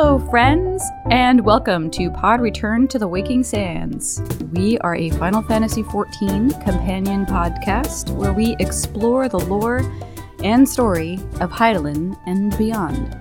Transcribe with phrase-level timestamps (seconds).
[0.00, 4.22] Hello, friends, and welcome to Pod Return to the Waking Sands.
[4.52, 9.80] We are a Final Fantasy XIV companion podcast where we explore the lore
[10.44, 13.18] and story of Hydaelyn and beyond.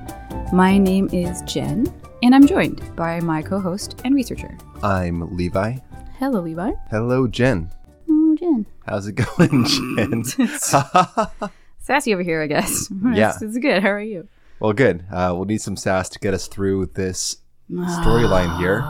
[0.53, 1.91] My name is Jen,
[2.21, 4.55] and I'm joined by my co host and researcher.
[4.83, 5.77] I'm Levi.
[6.19, 6.73] Hello, Levi.
[6.91, 7.71] Hello, Jen.
[8.05, 8.67] Hello, Jen.
[8.85, 9.65] How's it going,
[9.97, 10.23] Jen?
[11.79, 12.91] Sassy over here, I guess.
[13.13, 13.31] Yeah.
[13.33, 13.81] It's, it's good.
[13.81, 14.27] How are you?
[14.59, 15.05] Well, good.
[15.11, 17.37] Uh, we'll need some sass to get us through this
[17.69, 18.81] storyline here,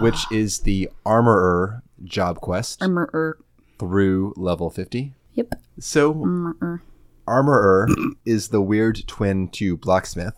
[0.00, 3.38] which is the Armorer job quest Armorer.
[3.78, 5.14] through level 50.
[5.34, 5.54] Yep.
[5.78, 6.82] So, Armor.
[7.26, 7.88] Armorer
[8.24, 10.34] is the weird twin to Blacksmith.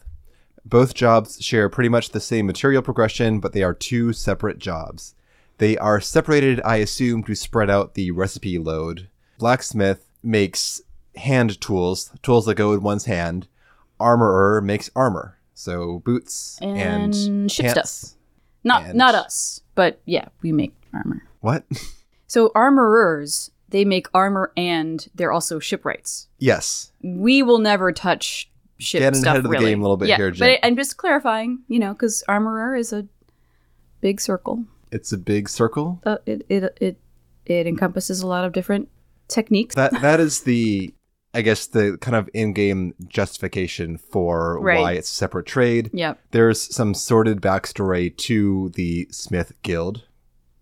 [0.64, 5.14] Both jobs share pretty much the same material progression, but they are two separate jobs.
[5.58, 9.08] They are separated, I assume, to spread out the recipe load.
[9.38, 10.80] Blacksmith makes
[11.16, 13.46] hand tools, tools that go in one's hand.
[14.00, 17.90] Armorer makes armor, so boots and, And ship pants.
[17.90, 18.16] stuff.
[18.64, 21.22] Not And- not us, but yeah, we make armor.
[21.40, 21.64] What?
[22.26, 26.28] So armorers, they make armor and they're also shipwrights.
[26.38, 26.92] yes.
[27.02, 29.66] We will never touch ship Getting stuff ahead of the really.
[29.66, 30.58] game a little bit yeah, here, but Jen.
[30.62, 33.06] I'm just clarifying, you know, because armorer is a
[34.00, 34.64] big circle.
[34.92, 36.00] It's a big circle.
[36.04, 36.98] Uh, it it it
[37.46, 38.88] it encompasses a lot of different
[39.28, 39.74] techniques.
[39.76, 40.92] that that is the
[41.32, 44.80] I guess the kind of in-game justification for Right.
[44.80, 45.90] why it's a separate trade.
[45.92, 46.18] Yep.
[46.32, 50.04] There's some sordid backstory to the Smith Guild.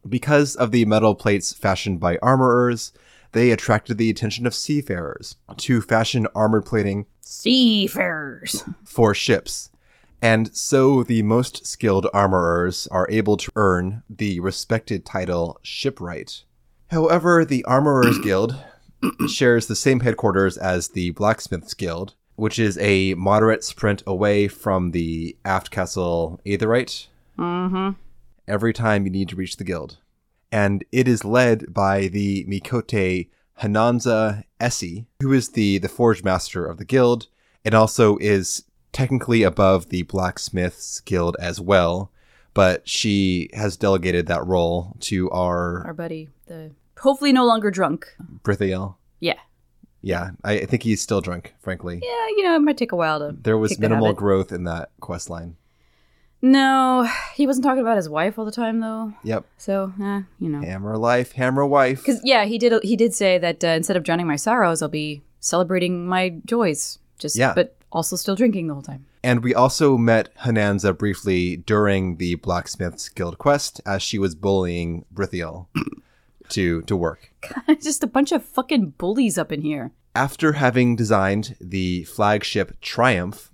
[0.09, 2.93] Because of the metal plates fashioned by armorers,
[3.33, 8.65] they attracted the attention of seafarers to fashion armored plating Seafarers.
[8.85, 9.71] for ships.
[10.21, 16.43] And so the most skilled armorers are able to earn the respected title shipwright.
[16.91, 18.57] However, the Armorers Guild
[19.29, 24.91] shares the same headquarters as the Blacksmiths Guild, which is a moderate sprint away from
[24.93, 27.07] the aft castle Aetheryte
[27.39, 27.91] Mm-hmm.
[28.49, 29.99] every time you need to reach the guild.
[30.51, 33.29] And it is led by the Miqo'te
[33.63, 37.29] H'naanza Essie, who is the, the forge master of the guild,
[37.65, 42.11] and also is technically above the blacksmiths guild as well.
[42.55, 48.15] But she has delegated that role to Our our buddy, the hopefully no longer drunk.
[48.43, 48.97] Brithael.
[49.21, 49.35] Yeah.
[50.01, 52.01] Yeah, I, I think he's still drunk, frankly.
[52.03, 53.37] Yeah, you know, it might take a while to.
[53.41, 54.19] There was kick the minimal habit.
[54.19, 55.57] growth in that quest line.
[56.41, 59.13] No, he wasn't talking about his wife all the time though.
[59.25, 59.45] Yep.
[59.57, 60.61] So, eh, you know.
[60.61, 61.99] Hammer life, hammer wife.
[62.05, 62.81] Because yeah, he did.
[62.85, 67.01] He did say that uh, instead of drowning my sorrows, I'll be celebrating my joys.
[67.19, 67.55] Just Yeah.
[67.55, 69.05] but also still drinking the whole time.
[69.25, 75.05] And we also met H'naanza briefly during the Blacksmiths Guild quest as she was bullying
[75.13, 75.67] Brithael
[76.51, 77.33] to to work.
[77.83, 79.93] Just a bunch of fucking bullies up in here.
[80.15, 83.51] After having designed the flagship Triumph,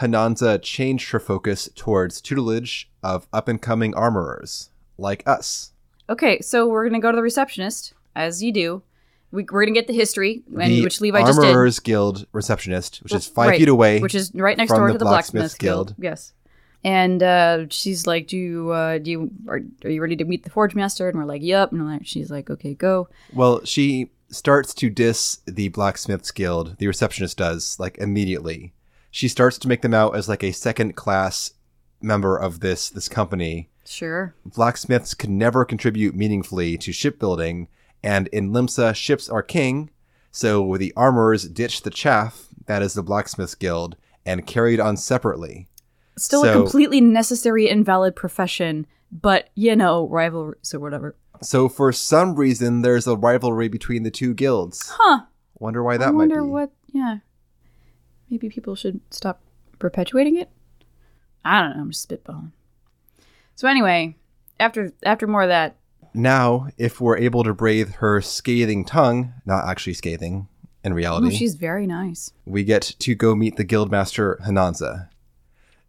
[0.00, 5.72] H'naanza changed her focus towards tutelage of up and coming armorers like us.
[6.08, 8.82] Okay, so we're gonna go to the receptionist, as you do.
[9.30, 11.48] We, we're gonna get the history, and, the which Levi just did.
[11.48, 14.00] Armorers Guild receptionist, which is five Right, feet away.
[14.00, 15.86] which is right next door the to the Blacksmiths Blacksmith Guild.
[15.88, 15.94] Guild.
[15.98, 16.32] Yes.
[16.84, 20.44] And uh, she's like, "Do you, uh, do you, are, are you ready to meet
[20.44, 24.10] the Forge Master?" And we're like, "Yep." And like, she's like, "Okay, go." Well, she
[24.30, 26.76] starts to diss the blacksmiths guild.
[26.78, 28.74] The receptionist does like immediately.
[29.10, 31.52] She starts to make them out as like a second class
[32.02, 33.70] member of this this company.
[33.86, 34.34] Sure.
[34.44, 37.68] Blacksmiths can never contribute meaningfully to shipbuilding,
[38.02, 39.90] and in Limsa, ships are king.
[40.30, 43.96] So the armorers ditch the chaff that is the blacksmiths guild
[44.26, 45.68] and carried on separately.
[46.16, 51.16] Still a completely necessary and valid profession, but you know, rivalries or whatever.
[51.42, 54.92] So for some reason, there's a rivalry between the two guilds.
[54.96, 55.24] Huh.
[55.58, 56.50] Wonder why that I wonder might be.
[56.50, 56.70] what.
[56.92, 57.18] Yeah.
[58.30, 59.40] Maybe people should stop
[59.78, 60.50] perpetuating it.
[61.44, 61.82] I don't know.
[61.82, 62.52] I'm just spitballing.
[63.56, 64.16] So anyway,
[64.58, 65.76] after after more of that,
[66.14, 70.48] Now, if we're able to breathe her scathing tongue, not actually scathing
[70.82, 72.32] in oh, reality, she's very nice.
[72.44, 75.08] we get to go meet the guildmaster H'naanza.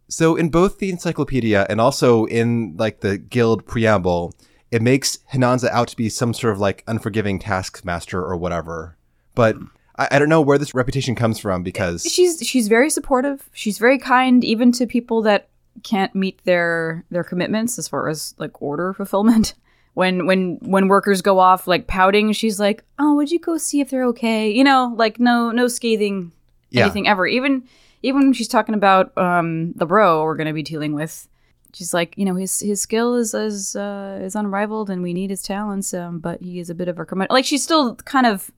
[0.08, 4.34] So in both the encyclopedia and also in like the guild preamble,
[4.70, 8.96] it makes H'naanza out to be some sort of like unforgiving taskmaster or whatever.
[9.34, 9.56] But
[9.96, 13.48] I, I don't know where this reputation comes from because She's she's very supportive.
[13.52, 15.48] She's very kind, even to people that
[15.82, 19.54] can't meet their their commitments as far as like order fulfillment.
[19.94, 23.80] When when when workers go off like pouting, she's like, "Oh, would you go see
[23.80, 26.32] if they're okay?" You know, like no no scathing
[26.68, 26.82] Yeah.
[26.82, 27.26] anything ever.
[27.26, 27.62] Even
[28.02, 31.28] even when she's talking about um the bro we're gonna be dealing with,
[31.74, 35.30] she's like, you know, his his skill is is uh, is unrivaled, and we need
[35.30, 35.92] his talents.
[35.94, 37.30] Um, but he is a bit of a command.
[37.30, 38.50] Like she's still kind of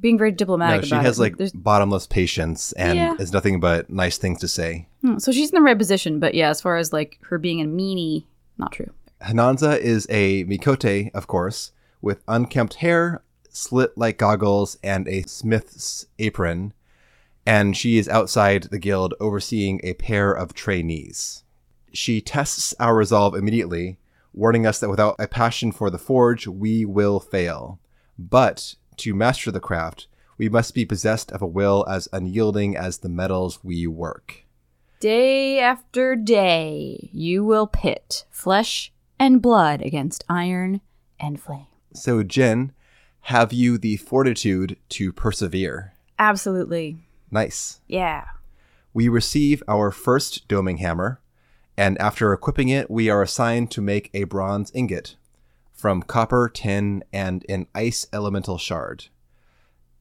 [0.00, 1.22] being very diplomatic No, she has it.
[1.22, 3.14] like There's- bottomless patience and Yeah.
[3.18, 4.86] is nothing but nice things to say.
[5.02, 7.60] Hmm, so she's in the right position, but yeah, as far as like her being
[7.60, 8.24] a meanie,
[8.58, 8.90] not true.
[9.22, 16.06] H'naanza is a Miqo'te, of course, with unkempt hair, slit like goggles, and a smith's
[16.20, 16.72] apron.
[17.48, 21.44] And she is outside the guild overseeing a pair of trainees.
[21.94, 23.98] She tests our resolve immediately,
[24.34, 27.80] warning us that without a passion for the forge, we will fail.
[28.18, 32.98] But to master the craft, we must be possessed of a will as unyielding as
[32.98, 34.44] the metals we work.
[35.00, 40.82] Day after day, you will pit flesh and blood against iron
[41.18, 41.68] and flame.
[41.94, 42.72] So, Jin,
[43.22, 45.94] have you the fortitude to persevere?
[46.18, 47.07] Absolutely.
[47.30, 47.80] Nice.
[47.86, 48.24] Yeah.
[48.94, 51.20] We receive our first doming hammer,
[51.76, 55.16] and after equipping it, we are assigned to make a bronze ingot
[55.72, 59.06] from copper, tin, and an ice elemental shard.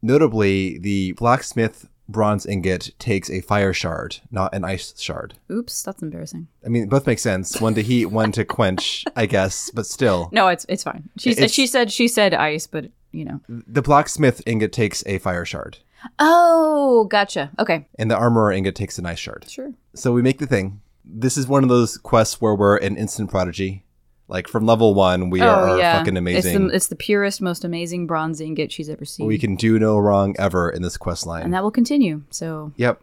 [0.02, 5.36] Notably, the blacksmith bronze ingot takes a fire shard, not an ice shard.
[5.52, 6.48] Oops, that's embarrassing.
[6.66, 7.60] I mean, both make sense.
[7.60, 10.30] One to heat, one to quench, I guess, but still.
[10.32, 11.10] No, it's it's fine.
[11.18, 13.42] She said she said she said ice, but you know.
[13.48, 15.80] The blacksmith ingot takes a fire shard,
[16.20, 17.52] Oh, gotcha.
[17.60, 19.46] Okay, and the armorer ingot takes a nice shard.
[19.50, 19.74] sure.
[19.96, 20.82] So we make the thing.
[21.04, 23.84] This is one of those quests where we're an instant prodigy.
[24.30, 26.54] Like from level one, we oh, are oh yeah, fucking amazing.
[26.54, 29.80] It's the, it's the purest, most amazing bronze ingot she's ever seen, we can do
[29.80, 31.44] no wrong ever in this quest line.
[31.44, 32.24] and that will continue.
[32.30, 33.02] So yep.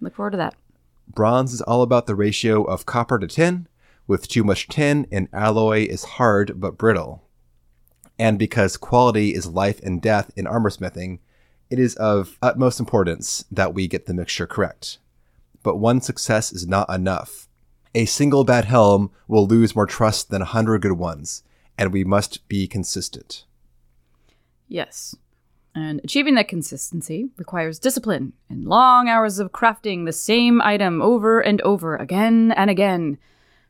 [0.00, 0.54] look forward to that.
[1.08, 3.68] Bronze is all about the ratio of copper to tin.
[4.06, 7.22] With too much tin, an alloy is hard but brittle.
[8.18, 11.20] And because quality is life and death in armor smithing,
[11.70, 14.98] it is of utmost importance that we get the mixture correct.
[15.62, 17.48] But one success is not enough.
[17.94, 21.42] A single bad helm will lose more trust than a hundred good ones,
[21.78, 23.44] and we must be consistent.
[24.68, 25.14] Yes.
[25.74, 31.40] And achieving that consistency requires discipline and long hours of crafting the same item over
[31.40, 33.18] and over again and again.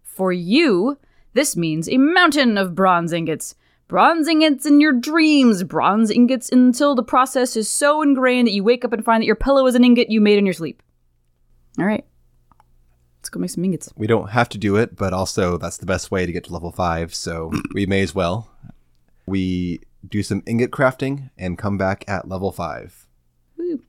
[0.03, 0.99] For you,
[1.33, 3.55] this means a mountain of bronze ingots.
[3.87, 8.65] Bronze ingots in your dreams, bronze ingots until the process is so ingrained that you
[8.65, 10.83] wake up and find that your pillow is an ingot you made in your sleep.
[11.79, 12.05] All right.
[13.19, 13.91] Let's go make some ingots.
[13.97, 16.53] We don't have to do it, but also that's the best way to get to
[16.53, 18.51] level 5, so we may as well.
[19.27, 23.07] We do some ingot crafting and come back at level 5.
[23.57, 23.83] Woo.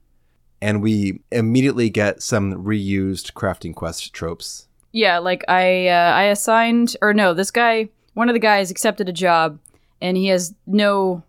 [0.60, 4.68] And we immediately get some reused crafting quest tropes.
[4.92, 9.08] Yeah, like I uh, I assigned or no, this guy, one of the guys accepted
[9.08, 9.58] a job
[10.00, 11.22] and he has no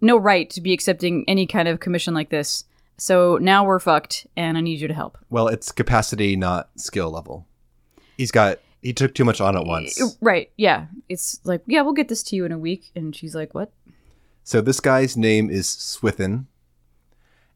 [0.00, 2.64] no right to be accepting any kind of commission like this.
[2.96, 5.18] So now we're fucked and I need you to help.
[5.30, 7.46] Well, it's capacity, not skill level.
[8.16, 10.00] He's got, he took too much on at once.
[10.20, 10.50] Right.
[10.56, 10.86] Yeah.
[11.08, 13.72] It's like, yeah, we'll get this to you in a week and she's like, "What?"
[14.42, 16.46] So this guy's name is Swithin,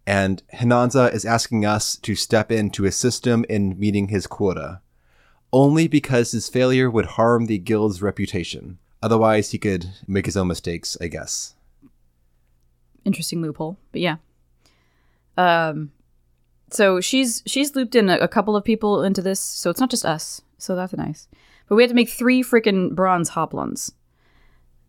[0.06, 4.81] and H'naanza is asking us to step in to assist him in meeting his quota,
[5.52, 8.79] only because his failure would harm the guild's reputation.
[9.04, 11.54] Otherwise, he could make his own mistakes, I guess.
[13.04, 14.16] Interesting loophole, but yeah.
[15.36, 15.92] Um
[16.70, 19.90] so she's she's looped in a, a couple of people into this, so it's not
[19.90, 20.40] just us.
[20.56, 21.28] So that's nice.
[21.68, 23.92] But we had to make three freaking bronze hoplons.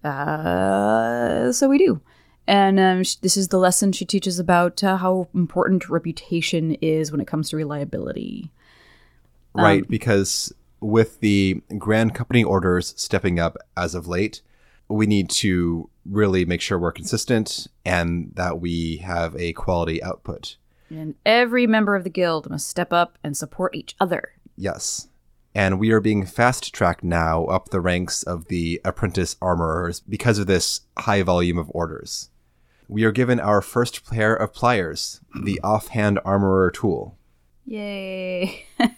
[0.02, 2.00] Uh, so we do.
[2.48, 7.12] And um, sh- this is the lesson she teaches about uh, how important reputation is
[7.12, 8.52] when it comes to reliability.
[9.54, 10.54] Right, because
[10.86, 14.42] with the Grand Company orders stepping up as of late,
[14.88, 20.58] we need to really make sure we're consistent and that we have a quality output.
[20.90, 24.34] And every member of the guild must step up and support each other.
[24.56, 25.08] Yes.
[25.56, 30.38] And we are being fast tracked now up the ranks of the apprentice armorers because
[30.38, 32.30] of this high volume of orders.
[32.88, 37.18] We are given our first pair of pliers, the offhand armorer tool.
[37.66, 38.66] Yay!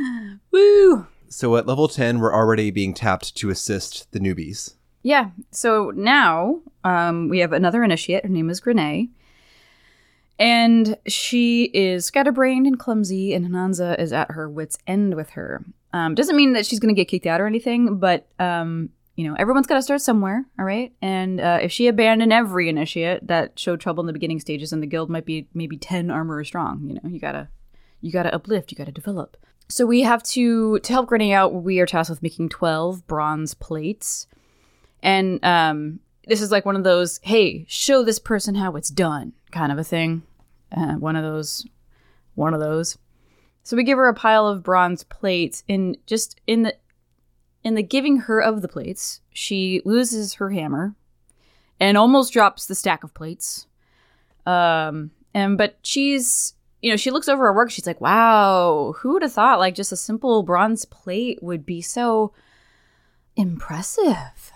[0.50, 1.06] Woo!
[1.28, 4.74] So at level 10, we're already being tapped to assist the newbies.
[5.02, 5.30] Yeah.
[5.50, 8.24] So now um, we have another initiate.
[8.24, 9.08] Her name is Grenay.
[10.38, 15.62] And she is scatterbrained and clumsy, and H'naanza is at her wits' end with her.
[15.92, 19.28] Um, doesn't mean that she's going to get kicked out or anything, but um, you
[19.28, 20.94] know, everyone's got to start somewhere, all right?
[21.02, 24.82] And uh, if she abandoned every initiate that showed trouble in the beginning stages, and
[24.82, 26.86] the guild might be maybe ten armorers strong.
[26.88, 27.48] You know, you gotta,
[28.00, 29.36] you gotta uplift, you gotta develop.
[29.70, 31.54] So we have to to help Grenay out.
[31.54, 34.26] We are tasked with making twelve bronze plates.
[35.02, 39.32] And um, this is like one of those, hey, show this person how it's done
[39.50, 40.22] kind of a thing.
[40.76, 41.66] Uh, one of those,
[42.34, 42.98] one of those.
[43.62, 46.76] So we give her a pile of bronze plates, and just in the
[47.62, 50.94] in the giving her of the plates, she loses her hammer,
[51.78, 53.66] and almost drops the stack of plates.
[54.46, 57.70] Um, and but she's you know she looks over her work.
[57.70, 61.82] She's like, "Wow, who would have thought like just a simple bronze plate would be
[61.82, 62.32] so
[63.36, 64.52] impressive?"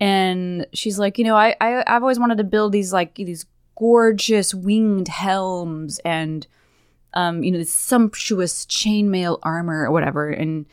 [0.00, 3.46] And she's like, "You know, I, I I've always wanted to build these like these
[3.76, 6.46] gorgeous winged helms and."
[7.14, 10.28] Um, you know, this sumptuous chainmail armor or whatever.
[10.28, 10.66] And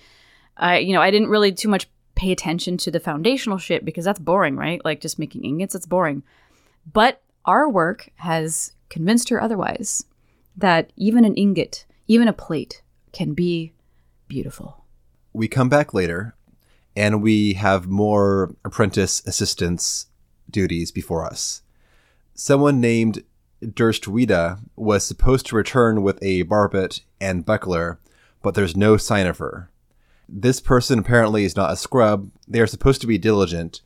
[0.57, 4.03] I, you know, I didn't really too much pay attention to the foundational shit because
[4.03, 4.83] that's boring, right?
[4.83, 6.21] Like just making ingots, it's boring.
[6.91, 10.03] But our work has convinced her otherwise
[10.55, 12.81] that even an ingot, even a plate,
[13.11, 13.73] can be
[14.27, 14.85] beautiful.
[15.33, 16.35] We come back later
[16.95, 20.07] and we have more apprentice assistance
[20.49, 21.61] duties before us.
[22.35, 23.23] Someone named
[23.63, 27.99] Durstwida was supposed to return with a barbut and buckler,
[28.41, 29.69] but there's no sign of her.
[30.27, 32.29] This person apparently is not a scrub.
[32.47, 33.81] They are supposed to be diligent.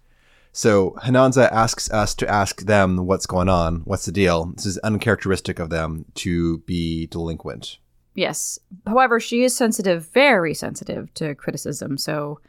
[0.57, 4.45] So H'naanza asks us to ask them what's going on, what's the deal.
[4.55, 7.77] This is uncharacteristic of them to be delinquent.
[8.15, 8.57] Yes.
[8.87, 11.99] However, she is sensitive, very sensitive to criticism.
[11.99, 12.39] So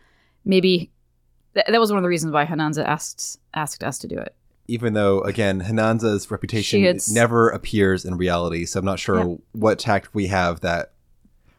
[0.47, 0.91] maybe
[1.53, 4.35] th- that was one of the reasons why H'naanza asked asked us to do it.
[4.69, 9.37] Even though, again, H'naanza's reputation had never appears in reality, so I'm not sure Yeah.
[9.53, 10.95] what tact we have that.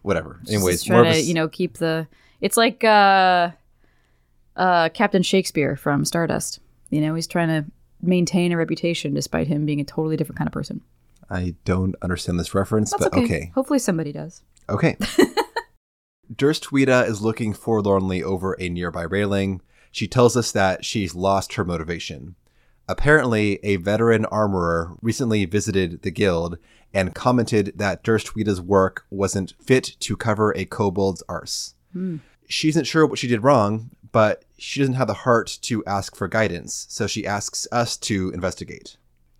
[0.01, 0.41] Whatever.
[0.48, 2.08] Anyways, just of to a you know keep the.
[2.41, 3.51] It's like uh,
[4.60, 6.60] uh, Captain Shakespeare from Stardust.
[6.89, 10.48] You know, he's trying to maintain a reputation despite him being a totally different kind
[10.48, 10.82] of person.
[11.30, 13.24] I don't understand this reference, That's but okay.
[13.24, 13.51] okay.
[13.56, 14.44] Hopefully, somebody does.
[14.68, 14.98] Okay.
[16.34, 19.62] Durstwida is looking forlornly over a nearby railing.
[19.92, 22.36] She tells us that she's lost her motivation.
[22.88, 26.58] Apparently, a veteran armorer recently visited the guild
[26.94, 31.75] and commented that Durstwida's work wasn't fit to cover a kobold's arse.
[32.48, 36.16] She isn't sure what she did wrong, but she doesn't have the heart to ask
[36.16, 38.98] for guidance, so she asks us to investigate.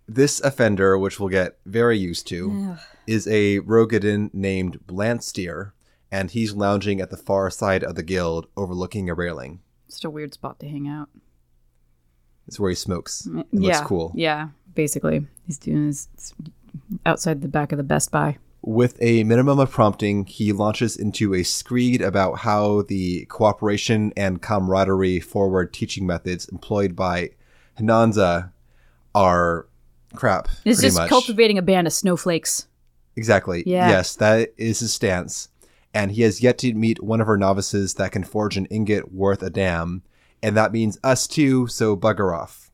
[0.08, 5.72] This offender, which we'll get very used to, is a Roegadyn named Blanstyr,
[6.10, 9.60] and he's lounging at the far side of the guild overlooking a railing.
[9.88, 11.08] Just a weird spot to hang out.
[12.48, 13.26] It's where he smokes.
[13.26, 13.60] It yeah.
[13.60, 14.12] looks cool.
[14.16, 16.08] Yeah, basically, he's doing his
[17.06, 18.38] outside the back of the Best Buy.
[18.62, 24.42] With a minimum of prompting, he launches into a screed about how the cooperation and
[24.42, 27.30] camaraderie forward teaching methods employed by
[27.78, 28.52] Hananza
[29.14, 29.66] are
[30.14, 30.48] crap.
[30.64, 31.08] It's just much.
[31.08, 32.66] cultivating a band of snowflakes.
[33.16, 33.62] Exactly.
[33.66, 33.88] Yeah.
[33.88, 35.48] Yes, that is his stance.
[35.94, 39.12] And he has yet to meet one of our novices that can forge an ingot
[39.12, 40.02] worth a damn.
[40.42, 42.70] And that means us too, so bugger off.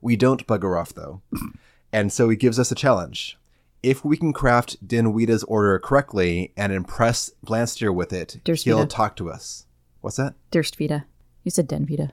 [0.00, 1.22] We don't bugger off, though.
[1.92, 3.36] and so he gives us a challenge.
[3.82, 8.64] If we can craft Dinweeda's order correctly and impress Blanstyr with it, Durstwida.
[8.64, 9.66] he'll talk to us.
[10.00, 10.34] What's that?
[10.50, 11.04] Durstvita.
[11.44, 12.10] You said Denvita.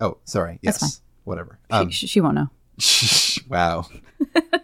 [0.00, 0.58] Oh, sorry.
[0.62, 0.80] Yes.
[0.80, 1.58] That's Whatever.
[1.70, 2.50] She, Um, she, she won't know.
[3.48, 3.86] wow.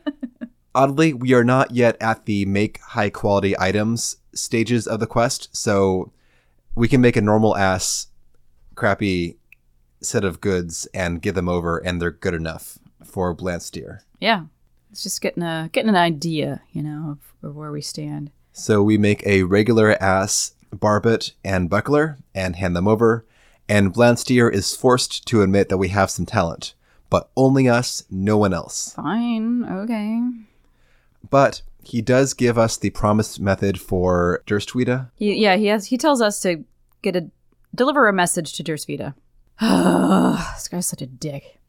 [0.74, 5.48] Oddly, we are not yet at the make high quality items stages of the quest,
[5.56, 6.12] so
[6.74, 8.08] we can make a normal ass
[8.74, 9.36] crappy
[10.02, 14.00] set of goods and give them over and they're good enough for Blanstyr.
[14.20, 14.44] Yeah,
[14.90, 18.30] it's just getting a getting an idea, you know, of, of where we stand.
[18.52, 23.24] So we make a regular ass barbut and buckler and hand them over,
[23.68, 26.74] and Blanstyr is forced to admit that we have some talent,
[27.08, 28.92] but only us, no one else.
[28.94, 29.64] Fine.
[29.64, 30.20] Okay.
[31.28, 35.10] But he does give us the promised method for Durstwida.
[35.14, 35.86] He, yeah, he has.
[35.86, 36.64] He tells us to
[37.02, 37.30] get a
[37.74, 39.14] deliver a message to Dursvita.
[40.54, 41.59] this guy's such a dick.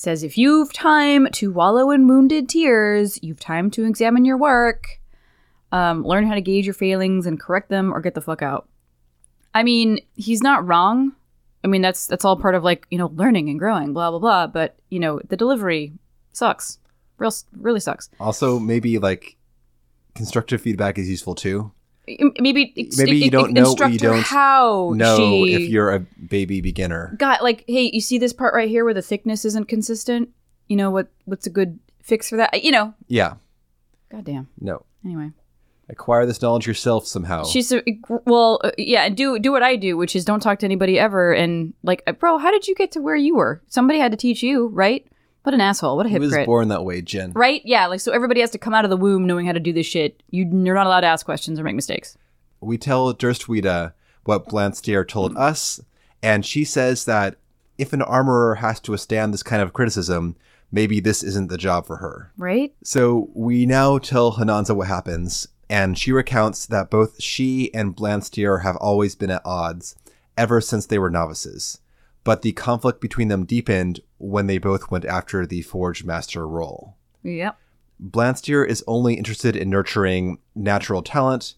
[0.00, 4.98] Says if you've time to wallow in wounded tears, you've time to examine your work,
[5.72, 8.66] um, learn how to gauge your failings and correct them, or get the fuck out.
[9.54, 11.12] I mean, he's not wrong.
[11.62, 14.20] I mean, that's that's all part of like you know learning and growing, blah blah
[14.20, 14.46] blah.
[14.46, 15.92] But you know, the delivery
[16.32, 16.78] sucks.
[17.18, 18.08] Real, really sucks.
[18.18, 19.36] Also, maybe like
[20.14, 21.72] constructive feedback is useful too.
[22.40, 26.60] Maybe ex- Maybe you don't know you don't how No, she if you're a baby
[26.60, 27.14] beginner.
[27.18, 30.30] got like hey you see this part right here where the thickness isn't consistent?
[30.68, 32.62] You know what what's a good fix for that?
[32.64, 32.94] You know.
[33.08, 33.34] Yeah,
[34.10, 34.48] goddamn.
[34.60, 34.84] No.
[35.04, 35.30] anyway.
[35.88, 37.42] Acquire this knowledge yourself somehow.
[37.42, 37.82] she's a,
[38.24, 41.32] well uh, yeah do do what i do which is don't talk to anybody ever
[41.32, 43.60] and like uh, bro how did you get to where you were?
[43.66, 45.04] Somebody had to teach you right
[45.42, 46.32] what an asshole what a hypocrite.
[46.32, 47.32] he was born that way, Jen.
[47.32, 49.60] right yeah like so everybody has to come out of the womb knowing how to
[49.60, 52.16] do this shit you, you're not allowed to ask questions or make mistakes
[52.60, 53.92] We tell Durstwida
[54.24, 55.80] what Blanstyr told us,
[56.22, 57.36] and she says that
[57.78, 60.36] if an armorer has to withstand this kind of criticism,
[60.70, 62.30] maybe this isn't the job for her.
[62.36, 67.96] right So we now tell H'naanza what happens, and she recounts that both she and
[67.96, 69.96] Blanstyr have always been at odds
[70.36, 71.80] ever since they were novices.
[72.22, 76.96] But the conflict between them deepened when they both went after the Forge Master role.
[77.22, 77.56] Yep.
[78.02, 81.54] Blanstyr is only interested in nurturing natural talent,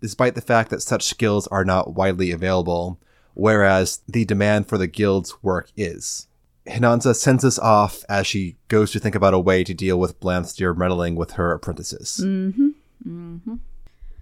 [0.00, 2.98] despite the fact that such skills are not widely available,
[3.34, 6.28] whereas the demand for the guild's work is.
[6.66, 10.20] H'naanza sends us off as she goes to think about a way to deal with
[10.20, 12.20] Blanstyr meddling with her apprentices.
[12.22, 12.68] Mm-hmm.
[13.06, 13.54] Mm-hmm.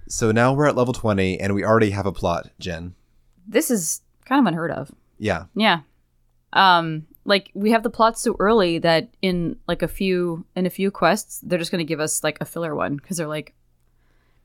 [0.09, 2.95] So now we're at level 20 and we already have a plot, Jen.
[3.47, 4.93] This is kind of unheard of.
[5.21, 5.45] Yeah.
[5.55, 5.81] Yeah.
[6.53, 10.71] Um, like we have the plot so early that in like a few in a
[10.71, 13.55] few quests, they're just gonna give us like a filler one because they're like,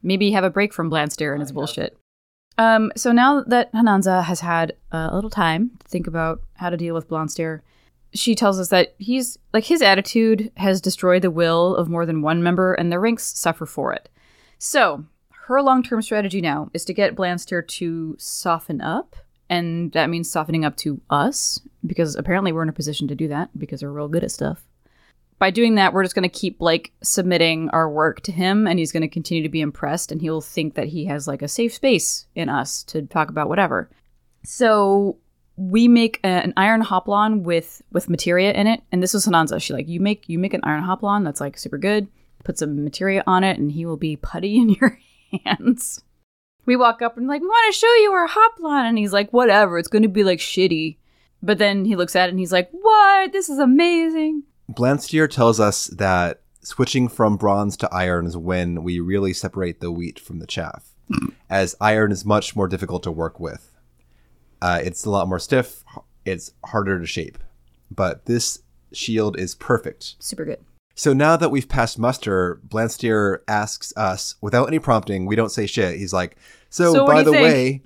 [0.04, 1.98] maybe have a break from Blanstyr and his bullshit.
[2.58, 6.70] Um, so now that H'naanza has had uh, a little time to think about how
[6.70, 7.62] to deal with Blanstyr,
[8.14, 12.22] she tells us that he's like his attitude has destroyed the will of more than
[12.22, 14.10] one member, and the ranks suffer for it.
[14.58, 15.06] So
[15.48, 19.16] her long-term strategy now is to get Blanstyr to soften up
[19.50, 23.28] and that means softening up to us because apparently we're in a position to do
[23.28, 24.64] that because we're real good at stuff.
[25.38, 28.80] By doing that, we're just going to keep like submitting our work to him and
[28.80, 31.48] he's going to continue to be impressed and he'll think that he has like a
[31.48, 33.90] safe space in us to talk about whatever.
[34.44, 35.18] So
[35.58, 39.62] we make a, an iron hoplon with with materia in it and this was H'naanza.
[39.62, 42.08] She like you make you make an iron hoplon that's like super good.
[42.44, 45.00] Put some materia on it and he will be putty in your
[45.46, 46.04] hands
[46.66, 48.88] we walk up and like, we want to show you our hoplon.
[48.88, 50.98] And he's like, whatever, it's going to be like shitty.
[51.42, 53.32] But then he looks at it and he's like, what?
[53.32, 54.44] This is amazing.
[54.72, 59.92] Blanstyr tells us that switching from bronze to iron is when we really separate the
[59.92, 60.96] wheat from the chaff,
[61.50, 63.72] as iron is much more difficult to work with.
[64.62, 65.84] Uh, it's a lot more stiff,
[66.26, 67.38] it's harder to shape.
[67.92, 70.16] But this shield is perfect.
[70.18, 70.66] Super good.
[70.96, 75.26] So now that we've passed muster, Blanstyr asks us without any prompting.
[75.26, 75.98] We don't say shit.
[75.98, 76.38] He's like,
[76.70, 77.82] "So, So by the you way,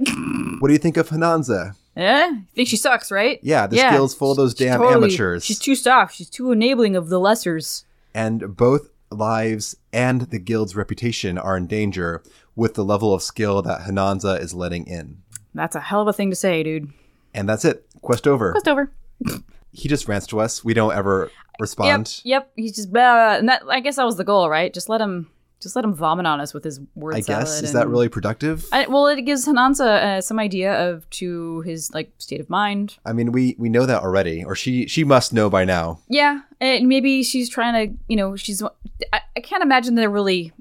[0.59, 1.73] what do you think of H'naanza?
[1.97, 3.39] Yeah, You think she sucks, right?
[3.41, 3.91] Yeah, this Yeah.
[3.91, 6.15] guild's full of those damn totally- amateurs." She's too soft.
[6.15, 7.83] She's too enabling of the lessers.
[8.13, 12.21] and both lives and the guild's reputation are in danger
[12.55, 15.17] with the level of skill that H'naanza is letting in.
[15.55, 16.91] That's a hell of a thing to say, dude.
[17.33, 17.85] And that's it.
[18.01, 18.51] Quest over.
[18.51, 18.91] Quest over.
[19.79, 20.63] He just rants to us.
[20.63, 22.21] We don't ever respond.
[22.23, 22.43] Yep.
[22.43, 22.51] Yep.
[22.55, 23.35] He's just blah.
[23.35, 24.73] And that, I guess that was the goal, right?
[24.73, 25.29] Just let him.
[25.61, 27.17] Just let him vomit on us with his words.
[27.17, 28.65] I guess is that really productive?
[28.71, 32.97] I, well, it gives H'naanza uh, some idea of to his like state of mind.
[33.05, 35.99] I mean, we we know that already, or she she must know by now.
[36.07, 38.63] Yeah, and maybe she's trying to, you know, she's.
[38.63, 40.53] I, I can't imagine they're really.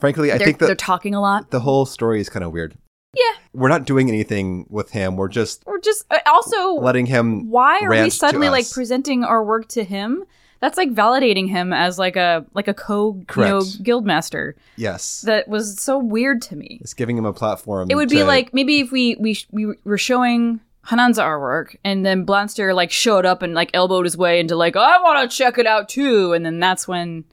[0.00, 1.52] Frankly, I they're, think they're talking a lot.
[1.52, 2.74] the whole story is kind of weird.
[3.14, 5.16] Yeah, We're not doing anything with him.
[5.16, 6.74] We're just or just uh, also.
[6.74, 7.50] letting him.
[7.50, 10.24] why are we suddenly like presenting our work to him?
[10.60, 13.82] That's like validating him as like a like a co you know Correct.
[13.82, 14.54] guild master.
[14.76, 16.78] Yes, That was so weird to me.
[16.82, 17.88] it's giving him a platform.
[17.90, 21.40] It would be to- like maybe if we we sh- we were showing H'naanza our
[21.40, 25.02] work, and then Blanstyr like showed up and like elbowed his way into like I
[25.02, 27.24] want to check it out too, and then that's when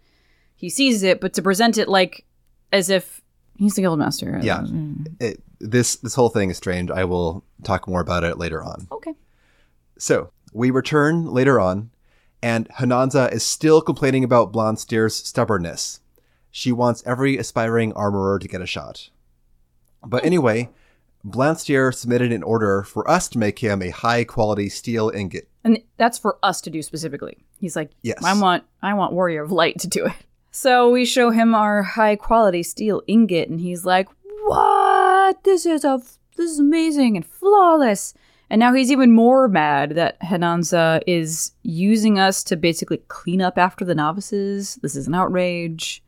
[0.56, 1.22] he sees it.
[1.22, 2.26] But to present it like
[2.74, 3.22] as if
[3.58, 4.66] he's the guild master, Yeah.
[5.20, 6.92] it, this this whole thing is strange.
[6.92, 8.88] I will talk more about it later on.
[8.92, 9.14] Okay.
[9.98, 11.92] So we return later on,
[12.42, 16.02] and H'naanza is still complaining about Blondsteer's stubbornness.
[16.52, 19.10] She wants every aspiring armorer to get a shot.
[20.06, 20.70] But anyway,
[21.26, 25.50] Blondsteer submitted an order for us to make him a high quality steel ingot.
[25.64, 27.46] And that's for us to do specifically.
[27.60, 28.24] He's like, Yes.
[28.24, 30.14] I want I want Warrior of Light to do it.
[30.52, 34.08] So we show him our high quality steel ingot, and he's like,
[34.46, 35.07] "What?
[35.44, 36.02] This is a
[36.36, 38.14] this is amazing and flawless."
[38.50, 43.58] And now he's even more mad that H'naanza is using us to basically clean up
[43.58, 44.76] after the novices.
[44.82, 46.02] This is an outrage.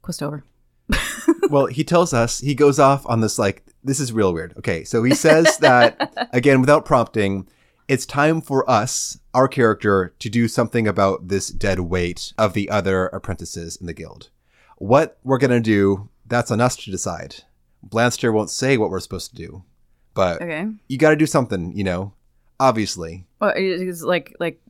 [0.00, 0.42] Quest over.
[1.50, 4.54] well, he tells us he goes off on this like this is real weird.
[4.58, 7.46] Okay, so he says that again without prompting,
[7.88, 12.70] it's time for us, our character, to do something about this dead weight of the
[12.70, 14.30] other apprentices in the guild.
[14.78, 17.44] What we're gonna do, that's on us to decide.
[17.86, 19.62] Blanstyr won't say what we're supposed to do,
[20.14, 20.66] but Okay.
[20.88, 22.12] you got to do something, you know.
[22.60, 24.60] Obviously, Well, is like like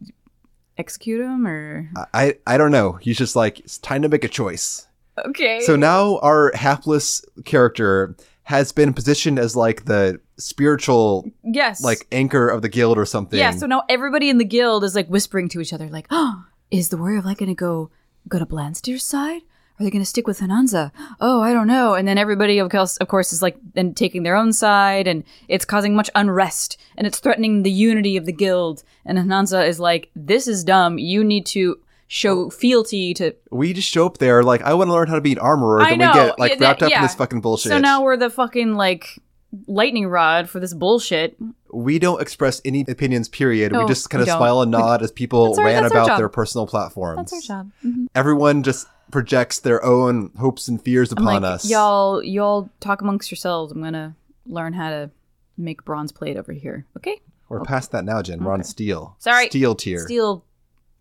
[0.76, 2.92] execute him or I I, don't know.
[2.92, 4.86] He's just like it's time to make a choice.
[5.26, 5.60] okay?
[5.60, 12.48] So now our hapless character has been positioned as like the spiritual yes, like anchor
[12.48, 13.38] of the guild or something.
[13.38, 16.44] Yeah, so now everybody in the guild is like whispering to each other, like, "Oh,
[16.70, 17.90] is the warrior of light going to go
[18.28, 19.42] go to Blanstyr's side?
[19.78, 20.90] Are they going to stick with H'naanza?
[21.20, 24.22] Oh, I don't know." And then everybody, of course, of course, is like then taking
[24.22, 28.32] their own side, and it's causing much unrest, and it's threatening the unity of the
[28.32, 28.82] guild.
[29.04, 30.98] And H'naanza is like, "This is dumb.
[30.98, 34.92] You need to show fealty to." we just show up there like I want to
[34.92, 35.80] learn how to be an armorer.
[35.80, 36.96] I then know, we get like wrapped up yeah.
[36.98, 37.70] in this fucking bullshit.
[37.70, 39.20] So now we're the fucking like
[39.66, 41.36] lightning rod for this bullshit.
[41.72, 43.72] we don't express any opinions, period.
[43.76, 47.30] we just kind of smile and nod as people our- rant about their personal platforms.
[47.30, 47.70] That's our job.
[47.84, 48.06] Mhm.
[48.14, 51.68] Everyone just projects their own hopes and fears I'm upon like, us.
[51.68, 53.72] y'all, y'all talk amongst yourselves.
[53.72, 54.14] I'm gonna
[54.46, 55.10] learn how to
[55.56, 56.86] make bronze plate over here.
[56.96, 57.20] Okay.
[57.48, 58.44] We're past that now, Jen.
[58.44, 59.16] We're on steel.
[59.18, 59.48] Sorry.
[59.48, 60.00] Steel tier.
[60.00, 60.44] Steel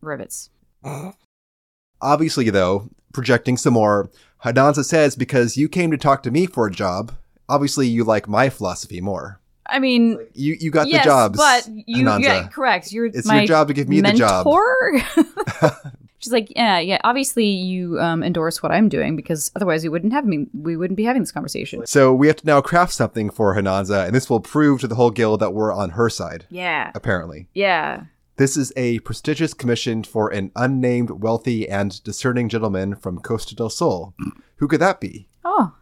[0.02, 0.50] rivets.
[2.02, 4.10] Obviously, though, projecting some more,
[4.46, 7.12] Hadanza says because you came to talk to me for a job,
[7.50, 9.42] obviously you like my philosophy more.
[9.66, 12.22] I mean, You you got yes, the jobs, but you, H'naanza.
[12.24, 12.94] yeah, correct.
[12.94, 14.46] You're It's your job to give me the job.
[16.18, 16.24] mentor.
[16.24, 17.00] She's like, yeah, yeah.
[17.04, 20.48] Obviously, you um, endorse what I'm doing because otherwise, we wouldn't have me.
[20.54, 21.86] We wouldn't be having this conversation.
[21.86, 24.96] So we have to now craft something for H'naanza, and this will prove to the
[24.96, 27.48] whole guild that we're on her side, Yeah, apparently.
[27.54, 28.04] yeah.
[28.38, 33.72] This is a prestigious commission for an unnamed, wealthy, and discerning gentleman from Costa del
[33.72, 34.14] Sol.
[34.58, 35.28] Who could that be?
[35.44, 35.74] Oh,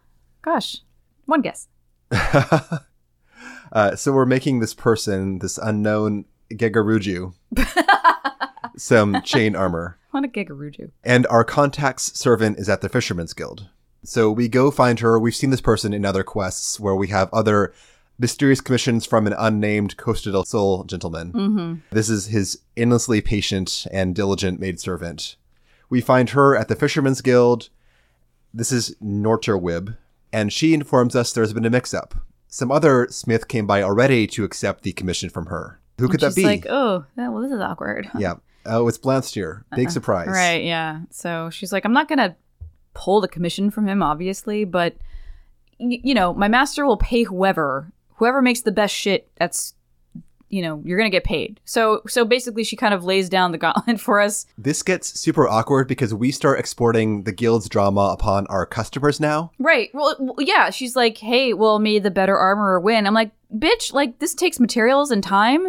[0.42, 0.78] gosh.
[1.26, 1.68] One guess.
[3.72, 7.34] Uh, so we're making this person, this unknown Gegeruju,
[8.78, 9.98] some chain armor.
[10.16, 10.92] What a gigaruju.
[11.04, 13.68] And our contact's servant is at the Fisherman's Guild.
[14.06, 15.20] So we go find her.
[15.20, 17.74] We've seen this person in other quests where we have other
[18.18, 21.34] mysterious commissions from an unnamed Costa del Sol gentleman.
[21.34, 21.74] Mm-hmm.
[21.92, 25.36] This is his endlessly patient and diligent maidservant.
[25.90, 27.68] We find her at the Fisherman's Guild.
[28.54, 29.98] This is Norterwib,
[30.32, 32.16] and she informs us there's been a mix up.
[32.48, 35.82] Some other smith came by already to accept the commission from her.
[36.00, 36.44] Who could that She's be?
[36.46, 38.10] like, oh, well, this is awkward.
[38.18, 38.36] yeah.
[38.66, 39.64] Uh, oh, it's Blanstyr.
[39.76, 39.92] Big uh-uh.
[39.92, 40.28] surprise.
[40.28, 41.02] Right, yeah.
[41.12, 42.36] So she's like, I'm not going to
[42.94, 44.96] pull the commission from him, obviously, but,
[45.80, 47.92] y- you know, my master will pay whoever.
[48.16, 49.74] Whoever makes the best shit, that's,
[50.50, 51.60] you know, you're going to get paid.
[51.66, 54.46] So, so basically, she kind of lays down the gauntlet for us.
[54.58, 59.52] This gets super awkward because we start exporting the guild's drama upon our customers now.
[59.60, 59.90] Right.
[59.94, 60.70] Well, yeah.
[60.70, 63.06] She's like, hey, well, may the better armorer win.
[63.06, 65.68] I'm like, bitch, like, this takes materials and time.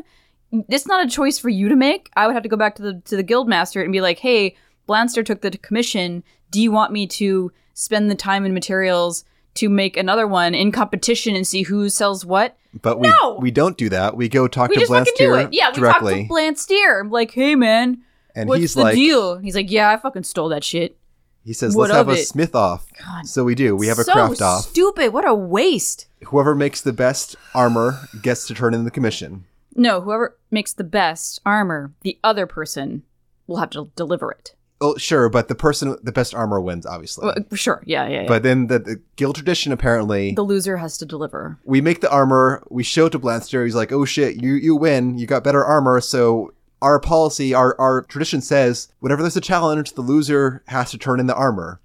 [0.52, 2.10] It's not a choice for you to make.
[2.16, 4.18] I would have to go back to the to the guild master and be like,
[4.20, 4.56] hey,
[4.88, 6.22] Blanstyr took the commission.
[6.50, 10.70] Do you want me to spend the time and materials to make another one in
[10.70, 12.56] competition and see who sells what?
[12.80, 13.38] But we No!
[13.40, 14.16] we don't do that.
[14.16, 16.28] We go talk We to just do Yeah, we directly.
[16.28, 17.00] talked to Blanstyr.
[17.00, 18.02] I'm like, hey, man,
[18.34, 19.38] and what's he's the like deal?
[19.38, 20.96] He's like, yeah, I fucking stole that shit.
[21.42, 22.86] he says, What let's have a it?" smith off.
[23.02, 23.26] God.
[23.26, 23.74] So we do.
[23.74, 24.66] We have a so craft off.
[24.66, 25.12] stupid.
[25.12, 26.06] What a waste.
[26.26, 29.44] Whoever makes the best armor gets to turn in the commission.
[29.76, 33.02] No, whoever makes the best armor, the other person
[33.46, 34.54] will have to deliver it.
[34.80, 37.24] Oh, sure, but the person the best armor wins, obviously.
[37.26, 38.28] Well, sure, yeah, yeah, yeah.
[38.28, 41.58] but then the, the guild tradition apparently the loser has to deliver.
[41.64, 44.76] we make the armor, we show it to Blanstyr, he's like, Oh shit, you you
[44.76, 49.40] win, you got better armor, so our policy, our our tradition says whenever there's a
[49.40, 51.80] challenge, the loser has to turn in the armor.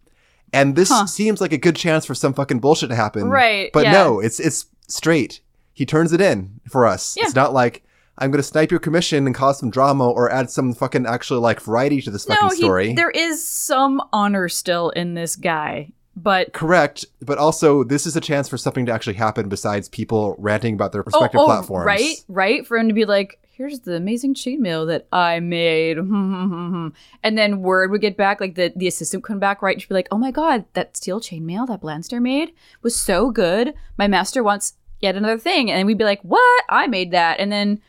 [0.51, 1.05] And this Huh.
[1.05, 3.29] seems like a good chance for some fucking bullshit to happen.
[3.29, 3.93] Right, But yeah.
[3.93, 5.39] no, it's it's straight.
[5.81, 7.17] He turns it in for us.
[7.17, 7.23] Yeah.
[7.23, 7.83] It's not like
[8.19, 11.59] I'm gonna snipe your commission and cause some drama or add some fucking actually like
[11.59, 12.89] variety to this fucking No, story.
[12.89, 18.15] he, there is some honor still in this guy, but Correct, but also this is
[18.15, 21.45] a chance for something to actually happen besides people ranting about their oh, respective oh,
[21.45, 21.87] platforms.
[21.87, 26.93] right, right, for him to be like, "Here's the amazing chainmail that I made," and
[27.23, 29.89] then word would get back, like the the assistant would come back, right, and she'd
[29.89, 33.73] be like, "Oh my god, that steel chainmail that Blanstyr made was so good.
[33.97, 36.63] My master wants yet another thing," and we'd be like, "What?
[36.69, 37.81] I made that," and then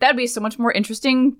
[0.00, 1.36] that'd be so much more interesting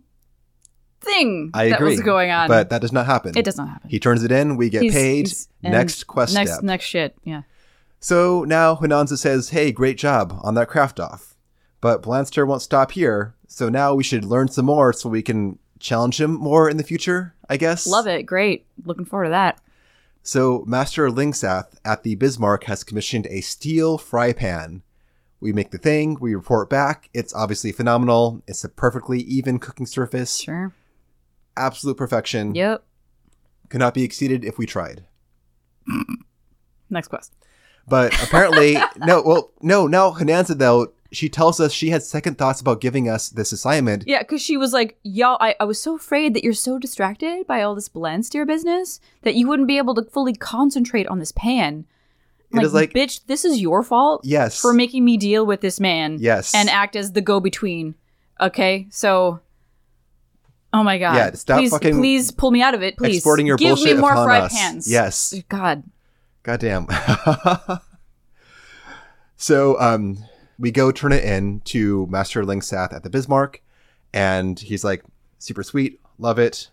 [1.01, 1.91] thing I that agree.
[1.91, 2.49] was going on.
[2.49, 3.33] But that does not happen.
[3.37, 3.91] it does not happen.
[3.91, 5.27] He turns it in, we get He's- paid.
[5.27, 6.63] he's- Next quest next step.
[6.65, 7.17] next shit.
[7.25, 7.43] Yeah.
[8.01, 11.35] So now H'naanza says, Hey, great job on that craft off.
[11.81, 15.59] But Blanstyr won't stop here, so now we should learn some more so we can
[15.79, 17.87] challenge him more in the future, I guess.
[17.87, 18.23] Love it.
[18.25, 18.67] Great.
[18.85, 19.61] Looking forward to that.
[20.23, 24.83] So Master Lyngsath at the Bismarck has commissioned a steel fry pan.
[25.41, 27.11] We make the thing, we report back.
[27.13, 28.43] It's obviously phenomenal.
[28.47, 30.39] It's a perfectly even cooking surface.
[30.39, 30.73] Sure.
[31.57, 32.55] Absolute perfection.
[32.55, 32.85] Yep.
[33.69, 35.05] Could not be exceeded if we tried.
[36.91, 37.33] Next quest.
[37.89, 42.61] But apparently, no, well, no, now H'naanza, though, she tells us she had second thoughts
[42.61, 44.05] about giving us this assignment.
[44.07, 47.47] Yeah, because she was like, y'all, I, I was so afraid that you're so distracted
[47.47, 51.19] by all this blend steer business that you wouldn't be able to fully concentrate on
[51.19, 51.87] this pan.
[52.63, 54.61] It is like- bitch, this is your fault Yes.
[54.61, 56.19] for making me deal with this man.
[56.21, 56.55] Yes.
[56.55, 57.95] And act as the go between.
[58.41, 59.41] Okay, so.
[60.73, 61.15] Oh my god.
[61.17, 63.17] Yeah, stop please, fucking please pull me out of it, please.
[63.17, 64.53] exporting your Give me bullshit more upon fry us.
[64.53, 64.91] pans.
[64.91, 65.35] Yes.
[65.49, 65.85] God.
[66.43, 66.87] Goddamn.
[69.37, 70.19] so, um,
[70.59, 73.63] we go turn it in to Master Lyngsath at the Bismarck,
[74.13, 75.05] and he's like,
[75.39, 76.71] super sweet, love it.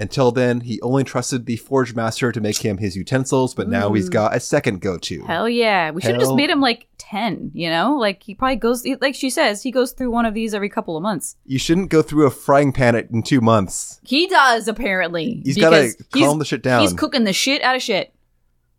[0.00, 3.92] Until then, he only trusted the Forge Master to make him his utensils, but now
[3.92, 4.12] he's hmm.
[4.12, 5.22] got a second go to.
[5.24, 5.90] Hell yeah.
[5.90, 7.96] We should have just made him like 10, you know?
[7.96, 10.96] Like he probably goes, like she says, he goes through one of these every couple
[10.96, 11.36] of months.
[11.44, 14.00] You shouldn't go through a frying pan in two months.
[14.02, 15.42] He does, apparently.
[15.44, 16.80] He's got to calm the shit down.
[16.80, 18.14] He's cooking the shit out of shit.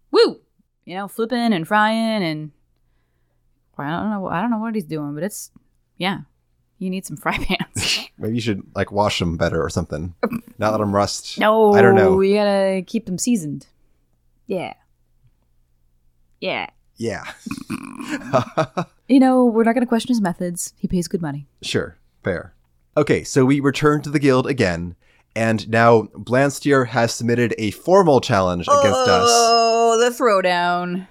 [0.09, 0.41] Woo!
[0.85, 2.51] You know, flipping and frying and
[3.77, 4.27] I don't know.
[4.27, 5.51] I don't know what he's doing, but it's
[5.97, 6.21] yeah.
[6.79, 7.70] You need some fry pans.
[8.21, 10.13] Maybe you should like wash them better or something.
[10.57, 11.39] Not let them rust.
[11.39, 12.21] no, I don't know.
[12.21, 13.67] You gotta keep them seasoned.
[14.47, 14.73] Yeah.
[16.39, 16.69] Yeah.
[16.97, 17.23] Yeah.
[19.07, 20.73] You know, we're not gonna question his methods.
[20.77, 21.45] He pays good money.
[21.61, 22.53] Sure, fair.
[22.95, 24.95] Okay, so we return to the guild again,
[25.35, 29.27] and now Blanstyr has submitted a formal challenge against us.
[29.29, 31.07] Oh, the throwdown.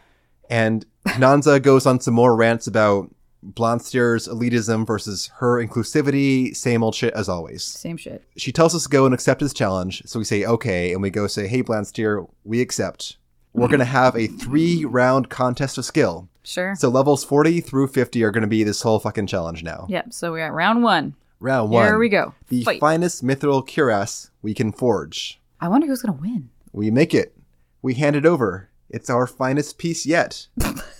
[0.48, 6.94] And Nanza goes on some more rants about Blanstyr's elitism versus her inclusivity, same old
[6.94, 7.64] shit as always.
[7.64, 8.24] Same shit.
[8.36, 11.10] She tells us to go and accept his challenge, so we say okay, and we
[11.10, 13.16] go say, hey Blanstyr, we accept.
[13.52, 13.92] We're gonna mm-hmm.
[13.92, 16.28] have a three round contest of skill.
[16.42, 16.74] Sure.
[16.76, 19.86] So levels 40 through 50 are gonna be this whole fucking challenge now.
[19.88, 20.12] Yep.
[20.12, 21.14] So we're at round one.
[21.40, 21.86] Round one.
[21.86, 22.34] Here we go.
[22.48, 22.80] The Fight.
[22.80, 25.40] finest mithril cuirass we can forge.
[25.60, 26.50] I wonder who's gonna win.
[26.72, 27.34] We make it.
[27.82, 28.68] We hand it over.
[28.88, 30.46] It's our finest piece yet.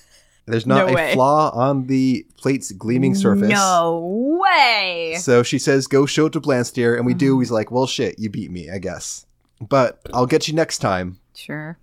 [0.50, 1.14] There's not No a way.
[1.14, 3.48] flaw on the plate's gleaming surface.
[3.48, 5.16] No way.
[5.18, 7.38] So she says, go show it to Blanstyr, and we do.
[7.40, 9.26] He's like, well, shit, you beat me, I guess.
[9.60, 11.18] But I'll get you next time.
[11.34, 11.78] Sure.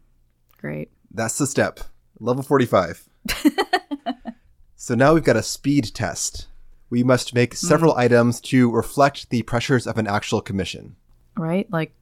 [0.60, 0.90] Great.
[1.12, 1.80] That's the step.
[2.20, 3.08] Level 45.
[4.76, 6.48] so now we've got a speed test.
[6.90, 7.98] We must make several Mm.
[8.00, 10.96] items to reflect the pressures of an actual commission.
[11.36, 11.70] Right?
[11.72, 11.94] Like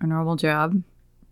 [0.00, 0.82] a normal job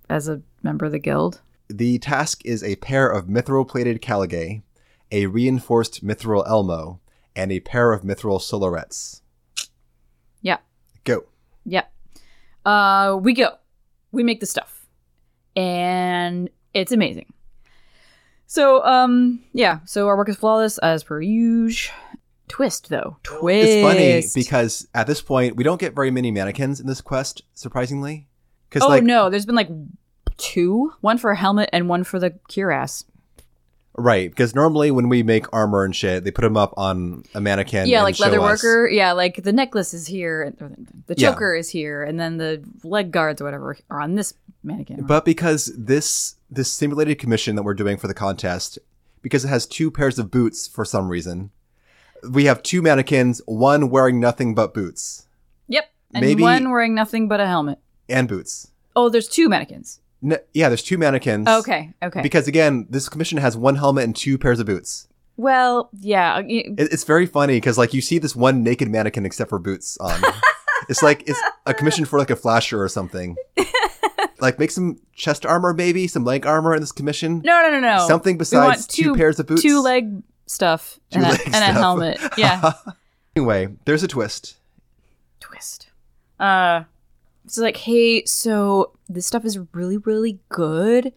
[0.08, 1.40] as a member of the guild.
[1.72, 4.62] The task is a pair of mithril plated caligae,
[5.10, 7.00] a reinforced mithril elmo,
[7.34, 9.22] and a pair of mithril sollerets.
[10.42, 10.58] Yeah.
[11.04, 11.24] Go.
[11.64, 11.90] Yep.
[12.66, 13.54] Uh, we go.
[14.12, 14.86] We make the stuff,
[15.56, 17.32] and it's amazing.
[18.46, 19.80] So, um, yeah.
[19.86, 21.94] So our work is flawless as per usual.
[22.48, 23.16] Twist though.
[23.22, 23.66] Twist.
[23.66, 27.40] It's funny because at this point we don't get very many mannequins in this quest,
[27.54, 28.28] surprisingly.
[28.68, 29.70] Because oh like no, there's been like
[30.36, 30.92] two.
[31.00, 33.04] One for a helmet and one for the cuirass.
[33.94, 37.40] right, because normally when we make armor and shit, they put them up on a
[37.40, 37.86] mannequin.
[37.88, 38.64] yeah, like leather us.
[38.90, 40.52] Yeah, like the necklace is here,
[41.06, 41.30] the Yeah.
[41.32, 45.02] choker is here, and then the leg guards or whatever are on this mannequin.
[45.04, 48.78] But because this this simulated commission that we're doing for the contest,
[49.22, 51.50] because it has two pairs of boots for some reason,
[52.30, 55.26] we have two mannequins, one wearing nothing but boots
[55.68, 57.78] yep, and maybe- one wearing nothing but a helmet.
[58.08, 58.70] and boots.
[58.94, 60.00] Oh, there's two mannequins.
[60.22, 61.48] N- yeah, there's two mannequins.
[61.48, 62.22] Okay, okay.
[62.22, 65.08] Because again, this commission has one helmet and two pairs of boots.
[65.36, 66.40] well, yeah.
[66.46, 69.96] It, it's very funny because like you see this one naked mannequin except for boots
[69.98, 70.20] on.
[70.88, 73.36] it's like it's a commission for like a flasher or something.
[74.40, 77.40] like make some chest armor, maybe some leg armor in this commission.
[77.44, 78.06] No, no, no, no.
[78.06, 79.62] Something besides want two, pairs of boots.
[79.62, 82.20] two leg stuff, Two and, a, leg and a helmet.
[82.36, 82.72] Yeah.
[83.34, 84.56] Anyway, there's a twist.
[85.40, 85.88] twist.
[86.38, 86.84] Uh,
[87.52, 91.12] it's like, hey, so this stuff is really, really good,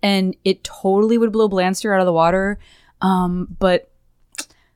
[0.00, 2.60] and it totally would blow Blanstyr out of the water.
[3.00, 3.90] Um, but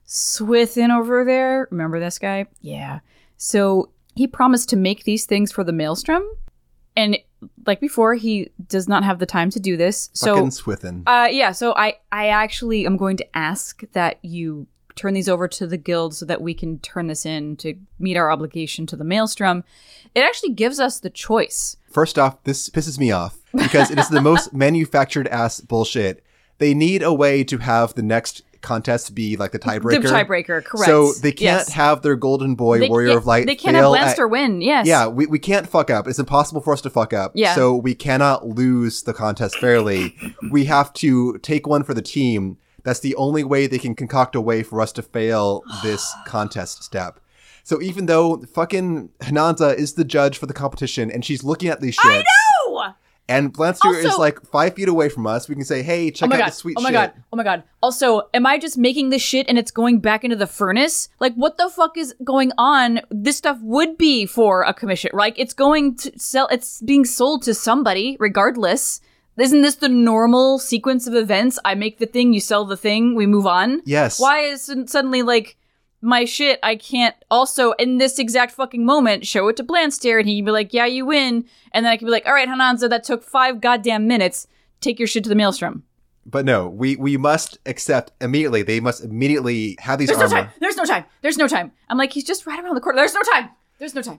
[0.05, 2.47] Swithin over there, remember this guy?
[2.61, 2.99] Yeah.
[3.37, 6.25] So he promised to make these things for the Maelstrom,
[6.97, 7.17] and
[7.67, 10.11] like before, he does not have the time to do this.
[10.13, 11.05] So Fucking Swithin.
[11.07, 11.53] uh, yeah.
[11.53, 14.67] So I, I actually am going to ask that you
[14.97, 18.17] turn these over to the guild so that we can turn this in to meet
[18.17, 19.63] our obligation to the Maelstrom.
[20.15, 21.77] It actually gives us the choice.
[21.91, 26.25] First off, this pisses me off because it is the most manufactured ass bullshit.
[26.59, 30.03] They need a way to have the next contest be like the tiebreaker.
[30.03, 30.87] The tiebreaker, correct?
[30.87, 31.73] So they can't Yes.
[31.75, 34.61] have their golden boy They- warrior of light They can't have fail at- Blanstyr win.
[34.63, 34.87] Yes.
[34.87, 36.09] Yeah, we, we can't fuck up.
[36.09, 37.33] It's impossible for us to fuck up.
[37.35, 37.55] Yeah.
[37.55, 40.17] So we cannot lose the contest fairly.
[40.51, 42.57] we have to take one for the team.
[42.87, 46.85] That's the only way they can concoct a way for us to fail this contest
[46.85, 47.19] step.
[47.65, 51.81] So even though fucking H'naanza is the judge for the competition and she's looking at
[51.81, 52.23] these shits,
[52.69, 52.93] Oh!
[53.29, 56.35] and Blanstyr is like five feet away from us, we can say, hey, check oh
[56.35, 56.49] out god!
[56.51, 56.79] the sweet shit.
[56.79, 56.95] oh my shit.
[56.95, 57.23] god!
[57.33, 57.65] Oh my god!
[57.83, 61.09] Also, am I just making this shit and it's going back into the furnace?
[61.19, 63.01] Like, what the fuck is going on?
[63.11, 66.47] This stuff would be for a commission, like it's going to sell.
[66.53, 69.01] It's being sold to somebody, regardless.
[69.39, 71.59] Isn't this the normal sequence of events?
[71.65, 73.83] I make the thing, you sell the thing, we move on.
[73.85, 74.19] Yes.
[74.19, 75.57] Why is suddenly like
[76.01, 76.59] my shit?
[76.63, 80.51] I can't also in this exact fucking moment show it to Blanstyr and he'd be
[80.51, 83.23] like, "Yeah, you win," and then I could be like, "All right, H'naanza, that took
[83.23, 84.47] five goddamn minutes.
[84.81, 85.85] Take your shit to the maelstrom."
[86.29, 88.63] But no, we, we must accept immediately.
[88.63, 90.51] They must immediately have these There's no time.
[90.59, 91.05] There's no time.
[91.23, 91.71] There's no time.
[91.89, 92.97] I'm like, he's just right around the corner.
[92.97, 93.51] There's no time.
[93.79, 94.19] There's no time.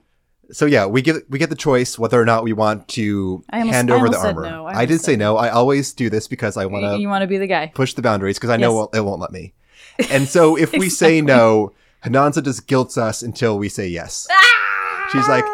[0.50, 3.70] So yeah, we get we get the choice whether or not we want to almost-
[3.74, 4.42] hand over the armor.
[4.42, 4.66] no.
[4.66, 5.36] I I, did say no.
[5.36, 7.70] I always do this because I want to you want to be the guy.
[7.74, 9.00] push the boundaries because I know Yes.
[9.00, 9.52] it won't- let me.
[10.10, 11.72] And so if we say no,
[12.04, 14.26] H'naanza just guilts us until we say yes.
[14.30, 15.08] Ah!
[15.12, 15.44] She's like,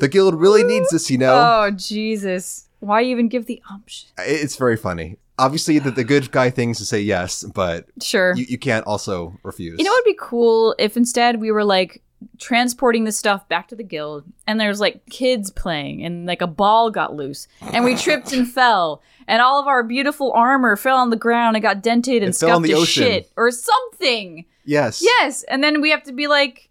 [0.00, 1.34] the guild really needs this, you know.
[1.34, 2.68] Oh Jesus!
[2.80, 4.08] Why even give the option?
[4.18, 5.18] It's very funny.
[5.38, 8.34] Obviously, the, the good guy thing is to say yes, but Sure.
[8.36, 9.78] you, you can't also refuse.
[9.78, 12.02] You know what would be cool if instead we were like
[12.38, 16.46] transporting the stuff back to the guild and there's like kids playing and like a
[16.46, 20.96] ball got loose and we tripped and fell and all of our beautiful armor fell
[20.96, 23.02] on the ground and got dented and It fell in scuffed the to ocean.
[23.04, 24.44] shit or something.
[24.64, 25.02] Yes.
[25.02, 26.68] Yes, and then we have to be like,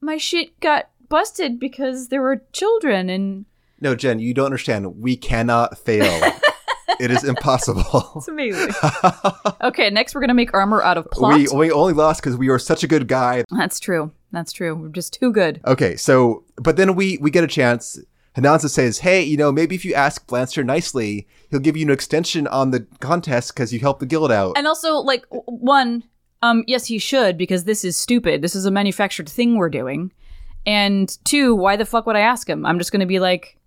[0.00, 3.44] my shit got busted because there were children and
[3.80, 5.00] No, Jen, you don't understand.
[5.00, 6.32] We cannot fail.
[7.00, 8.12] it is impossible.
[8.16, 8.70] it's amazing.
[9.62, 11.34] okay, next we're gonna make armor out of plot.
[11.34, 13.44] we, we only lost because we were such a good guy.
[13.50, 14.12] That's true.
[14.32, 14.74] That's true.
[14.74, 15.60] We're just too good.
[15.66, 17.98] Okay, so but then we we get a chance.
[18.36, 21.92] H'naanza says, "Hey, you know, maybe if you ask Blanstyr nicely, he'll give you an
[21.92, 26.04] extension on the contest because you helped the guild out." And also, like, one,
[26.40, 28.40] um, yes, he should because this is stupid.
[28.40, 30.12] This is a manufactured thing we're doing.
[30.64, 32.64] And two, why the fuck would I ask him?
[32.64, 33.58] I'm just gonna be like,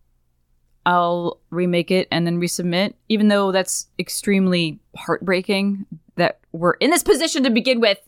[0.86, 7.04] I'll remake it and then resubmit, even though that's extremely heartbreaking that we're in this
[7.04, 7.99] position to begin with.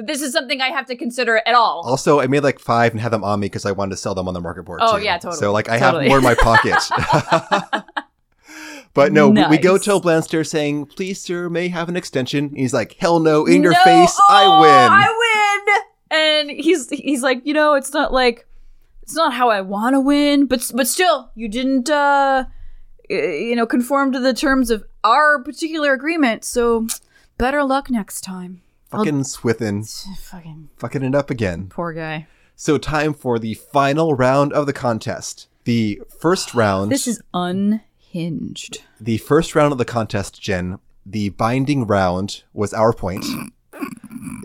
[0.00, 1.82] That this is something I have to consider at all.
[1.84, 4.14] also, I made like five and had them on me because I wanted to sell
[4.14, 4.80] them on the market board.
[4.82, 5.04] Oh, too.
[5.04, 5.38] yeah, totally.
[5.38, 6.04] So like I Totally.
[6.04, 7.84] have more in my pocket.
[8.94, 9.84] but no, we, we go Nice.
[9.84, 13.46] to Blanstyr saying, "Please, sir, may I have an extension." And he's like, "Hell no!
[13.46, 13.84] In your No!
[13.84, 16.18] face, Oh, I win." I win.
[16.18, 18.46] And he's he's like, you know, it's not like
[19.02, 22.44] it's not how I want to win, but but still, you didn't uh
[23.08, 26.44] you know, conform to the terms of our particular agreement.
[26.44, 26.86] So
[27.38, 28.62] better luck next time.
[28.90, 31.68] Fucking Swithin, Fucking fucking it up again.
[31.68, 32.26] poor guy.
[32.56, 35.48] So time for the final round of the contest.
[35.64, 36.90] The first round.
[36.90, 38.82] This is unhinged.
[39.00, 40.78] the first round of the contest, Jen.
[41.06, 43.24] The binding round was our point.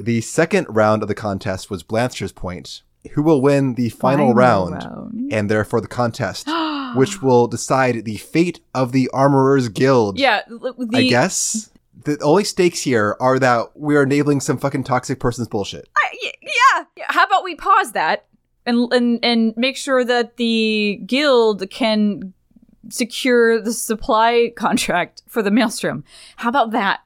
[0.01, 2.81] The second round of the contest was Blanstyr's point.
[3.11, 5.33] Who will win the final, Final round, round.
[5.33, 6.47] and therefore the contest,
[6.95, 10.17] which will decide the fate of the Armorers Guild?
[10.17, 11.69] Yeah, the, I guess.
[12.03, 15.87] The only stakes here are that we are enabling some fucking toxic person's bullshit.
[15.97, 16.83] I- yeah.
[16.97, 18.25] Yeah, How about we pause that
[18.65, 22.33] and and and make sure that the guild can
[22.89, 26.03] secure the supply contract for the maelstrom.
[26.37, 27.01] How about that?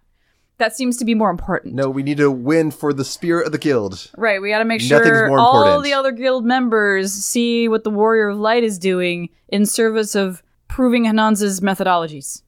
[0.58, 1.74] That seems to be more important.
[1.74, 4.12] No, we need to win for the spirit of the guild.
[4.18, 5.84] Right, we got to make sure all important.
[5.86, 10.44] the other guild members see what the Warrior of Light is doing in service of
[10.68, 12.42] proving H'naanza's methodologies.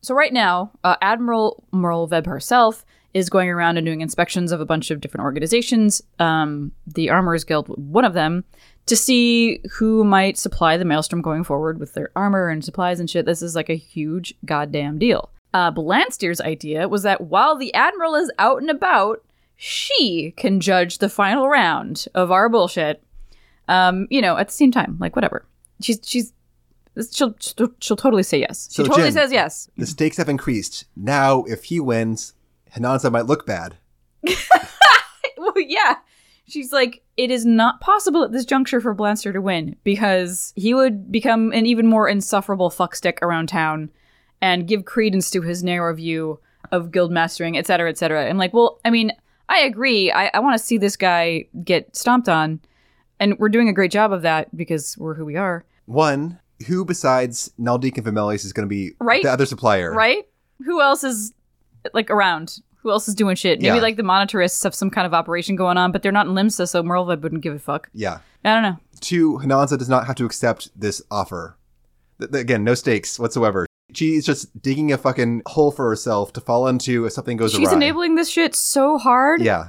[0.00, 2.84] So right now, uh, Admiral Merlwyb herself
[3.14, 7.44] is going around and doing inspections of a bunch of different organizations, um, the Armorers
[7.44, 8.44] Guild, one of them,
[8.86, 13.08] to see who might supply the Maelstrom going forward with their armor and supplies and
[13.08, 13.26] shit.
[13.26, 15.30] This is like a huge goddamn deal.
[15.52, 19.24] Uh, Blanstyr's idea was that while the Admiral is out and about,
[19.56, 23.02] she can judge the final round of our bullshit.
[23.66, 25.44] Um, you know, at the same time, like whatever.
[25.80, 26.32] She's she's
[27.10, 27.34] she'll
[27.80, 28.68] she'll, totally say yes.
[28.70, 29.68] She So, totally says yes.
[29.76, 30.84] The stakes have increased.
[30.96, 32.34] Now, if he wins,
[32.76, 33.76] H'naanza might look bad.
[35.36, 35.96] well, yeah.
[36.46, 40.72] She's like, it is not possible at this juncture for Blanstyr to win because he
[40.72, 43.90] would become an even more insufferable fuckstick around town
[44.40, 46.40] and give credence to his narrow view
[46.72, 48.26] of guild mastering, et cetera, et cetera.
[48.26, 49.12] And like, well, I mean,
[49.48, 50.10] I agree.
[50.10, 52.60] I, I want to see this guy get stomped on,
[53.20, 56.84] and we're doing a great job of that because we're who we are, One, who
[56.84, 59.22] besides Naldiq and Vymelli's is going to be Right.
[59.22, 59.92] the other supplier?
[59.92, 60.24] right?
[60.64, 61.32] Who else is
[61.94, 62.58] like around?
[62.82, 63.60] Who else is doing shit?
[63.60, 63.82] Maybe Yeah.
[63.82, 66.68] like the monetarists have some kind of operation going on, but they're not in Limsa,
[66.68, 67.88] so Merlwyb wouldn't give a fuck.
[67.92, 68.18] Yeah.
[68.44, 68.76] I don't know.
[69.00, 71.56] Two, H'naanza does not have to accept this offer.
[72.20, 73.66] Th- th- again, no stakes whatsoever.
[73.94, 77.60] She's just digging a fucking hole for herself to fall into if something goes wrong.
[77.62, 77.76] She's awry.
[77.76, 79.40] enabling this shit so hard.
[79.42, 79.68] Yeah.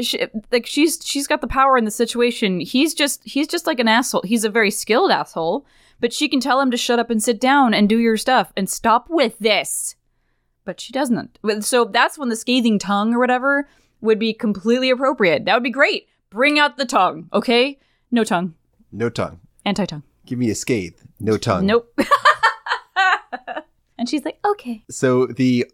[0.00, 2.60] She, like she's she's got the power in the situation.
[2.60, 4.22] He's just he's just like an asshole.
[4.24, 5.66] He's a very skilled asshole,
[6.00, 8.52] but she can tell him to shut up and sit down and do your stuff
[8.56, 9.96] and stop with this.
[10.64, 11.38] But she doesn't.
[11.60, 13.68] So that's when the scathing tongue or whatever
[14.00, 15.44] would be completely appropriate.
[15.44, 16.08] That would be great.
[16.30, 17.78] Bring out the tongue, okay?
[18.10, 18.54] No tongue.
[18.90, 19.40] No tongue.
[19.64, 20.02] Anti tongue.
[20.26, 20.98] Give me a scathe.
[21.20, 21.66] No tongue.
[21.66, 21.98] Nope.
[23.98, 24.84] and she's like, okay.
[24.90, 25.66] So the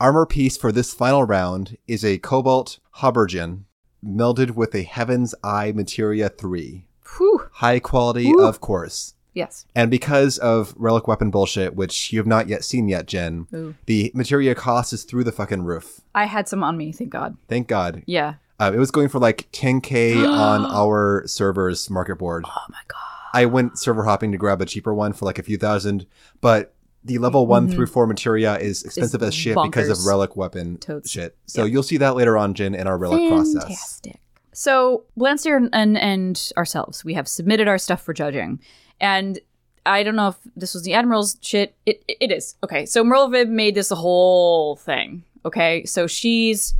[0.00, 3.62] armor piece for this final round is a cobalt habergeon
[4.04, 6.86] melded with a Heaven's Eye Materia 3.
[7.16, 7.48] Whew.
[7.54, 8.42] High quality, Ooh.
[8.42, 9.14] of course.
[9.32, 9.66] Yes.
[9.74, 13.74] And because of relic weapon bullshit, which you have not yet seen yet, Jen, Ooh.
[13.86, 16.00] the materia cost is through the fucking roof.
[16.14, 17.36] I had some on me, thank God.
[17.48, 18.02] Thank God.
[18.06, 18.34] Yeah.
[18.58, 22.44] Uh, it was going for like 10k on our server's market board.
[22.46, 23.00] Oh my God.
[23.34, 26.06] I went server hopping to grab a cheaper one for like a few thousand,
[26.40, 26.72] but
[27.06, 30.08] the level one through four materia is expensive as shit because of Mm-hmm.
[30.08, 31.10] relic weapon Totes.
[31.10, 31.36] shit.
[31.46, 33.62] So you'll see that later on, Jin, in our relic process.
[33.64, 34.20] Fantastic.
[34.52, 38.60] So Blanstyr and, and and ourselves, we have submitted our stuff for judging,
[39.00, 39.38] and
[39.84, 41.74] I don't know if this was the admiral's shit.
[41.86, 42.86] It it, it is okay.
[42.86, 45.22] So Merlwyb made this whole thing.
[45.44, 46.74] Okay, so she's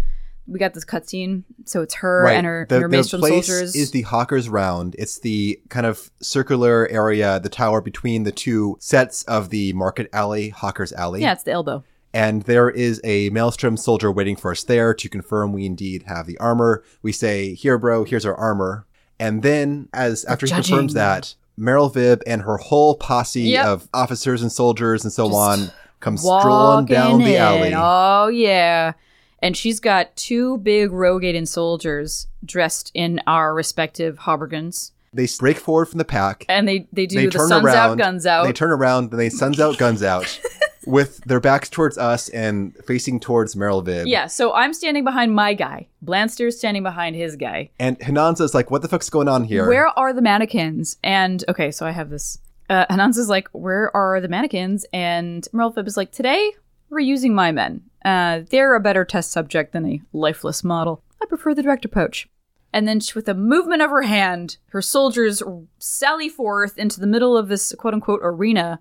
[0.48, 1.42] we got this cutscene.
[1.64, 3.74] So it's her and her, the, and her the Maelstrom place soldiers.
[3.74, 4.94] is the Hawker's Round.
[4.98, 10.08] It's the kind of circular area, the tower between the two sets of the Market
[10.12, 11.22] Alley, Hawker's Alley.
[11.22, 11.82] yeah, it's the elbow.
[12.14, 16.26] And there is a Maelstrom soldier waiting for us there to confirm we indeed have
[16.26, 16.82] the armor.
[17.02, 18.86] We say, "Here, bro, here's our armor."
[19.20, 23.66] And then, as after he confirms that, Merlwyb and her whole posse Yep.
[23.66, 27.72] of officers and soldiers and so Just on come strolling down the alley.
[27.74, 28.92] Oh yeah.
[29.40, 34.92] And she's got two big Roegadyn soldiers dressed in our respective habergeons.
[35.12, 36.44] They break forward from the pack.
[36.48, 38.44] And they, they do they the turn suns around, out, guns out.
[38.44, 40.38] They turn around, then they suns out, guns out,
[40.86, 44.04] with their backs towards us and facing towards Merlwyb.
[44.06, 45.88] Yeah, so I'm standing behind my guy.
[46.04, 47.70] Blanstyr's standing behind his guy.
[47.78, 50.96] And H'naanza's like, "What the fuck's going on here?" Where are the mannequins?
[51.02, 52.38] And okay, so I have this.
[52.68, 54.84] Uh, H'naanza's like, where are the mannequins?
[54.92, 56.52] And Merlwyb is like, today
[56.90, 57.82] we're my men.
[58.04, 61.02] Uh, they're a better test subject than a lifeless model.
[61.20, 62.28] I prefer the director approach.
[62.72, 65.42] And then, with a movement of her hand, her soldiers
[65.78, 68.78] sally forth into the middle of this quote unquote arena.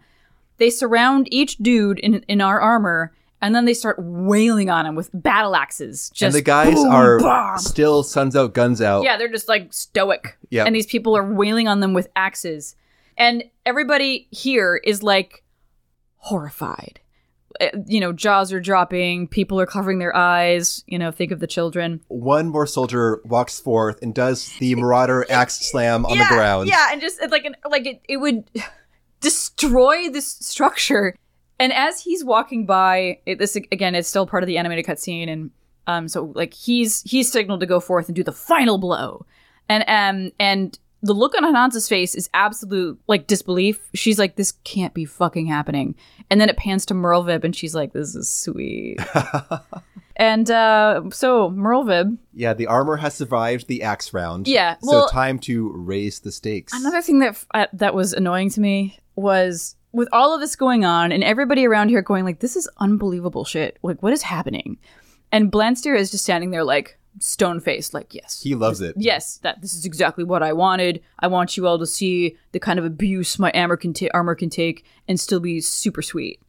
[0.58, 4.95] They surround each dude in, in our armor, and then they start wailing on him
[4.95, 6.10] with battle axes.
[6.10, 9.03] Just and the guys boom, are still suns out, guns out.
[9.03, 10.38] Yeah, they're just like stoic.
[10.49, 10.68] Yep.
[10.68, 12.76] And these people are wailing on them with axes.
[13.18, 15.43] And everybody here is like
[16.18, 16.99] horrified.
[17.60, 20.84] Uh, You know, jaws are dropping, people are covering their eyes.
[20.88, 22.01] You know, think of the children.
[22.08, 26.68] One more soldier walks forth and does the Marauder axe slam on the ground.
[26.70, 28.49] Yeah, and just like an, like it, it would
[29.22, 31.16] destroy this structure.
[31.60, 35.30] And as he's walking by, it, this again, it's still part of the animated cutscene,
[35.30, 35.51] and
[35.88, 39.26] um, so like he's he's signaled to go forth and do the final blow,
[39.70, 43.80] and um, and the look on H'naanza's face is absolute like disbelief.
[43.93, 45.95] She's like, "This can't be fucking happening,"
[46.32, 48.99] and then it pans to Merlwyb, and she's like, "This is sweet."
[50.16, 54.47] and uh, so Merlwyb, Yeah, the armor has survived the axe round.
[54.47, 56.74] Yeah, so time to raise the stakes.
[56.74, 60.84] Another thing that uh, that was annoying to me was with all of this going
[60.86, 63.78] on and everybody around here going like, "This is unbelievable shit.
[63.84, 64.80] Like, what is happening?"
[65.32, 68.95] And Blanstyr is just standing there like stone faced, like, "Yes, he loves it.
[68.97, 71.01] yes, that this is exactly what I wanted.
[71.20, 74.36] I want you all to see the kind of abuse my armor can ta- armor
[74.36, 76.41] can take and still be super sweet."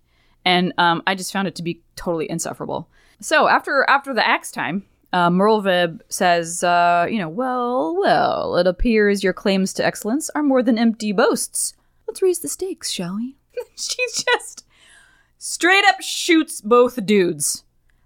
[0.45, 2.89] And um, I just found it to be totally insufferable.
[3.21, 8.67] So after after the axe time, uh, Merlwyb says, uh, "You know, well, well, it
[8.67, 11.75] appears your claims to excellence are more than empty boasts.
[12.07, 13.37] Let's raise the stakes, shall we?"
[13.77, 14.65] she just
[15.39, 17.65] straight up shoots both dudes.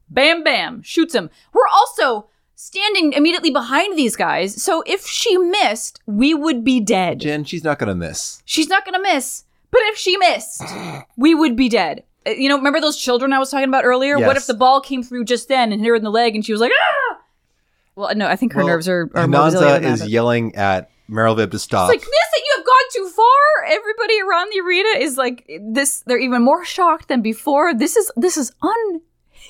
[0.09, 1.31] Bam, bam, shoots him.
[1.53, 2.29] We're also
[2.61, 7.21] standing immediately behind these guys, so if she missed, we would be dead.
[7.21, 8.43] Jen, she's not gonna miss.
[8.45, 9.45] She's not gonna miss.
[9.71, 10.63] But if she missed,
[11.17, 12.05] we would be dead.
[12.27, 14.19] Uh, You know, remember those children I was talking about earlier?
[14.19, 16.45] What if the ball came through just then and hit her in the leg and
[16.45, 17.19] she was like, ah!
[17.97, 21.59] Well, no, I think her Well, nerves are, are H'naanza is yelling at Merlwyb to
[21.59, 21.91] stop.
[21.91, 23.65] It's like, Miss, that you have gone too far.
[23.69, 26.03] Everybody around the arena is like this.
[26.07, 27.75] They're even more shocked than before.
[27.75, 28.53] This is this is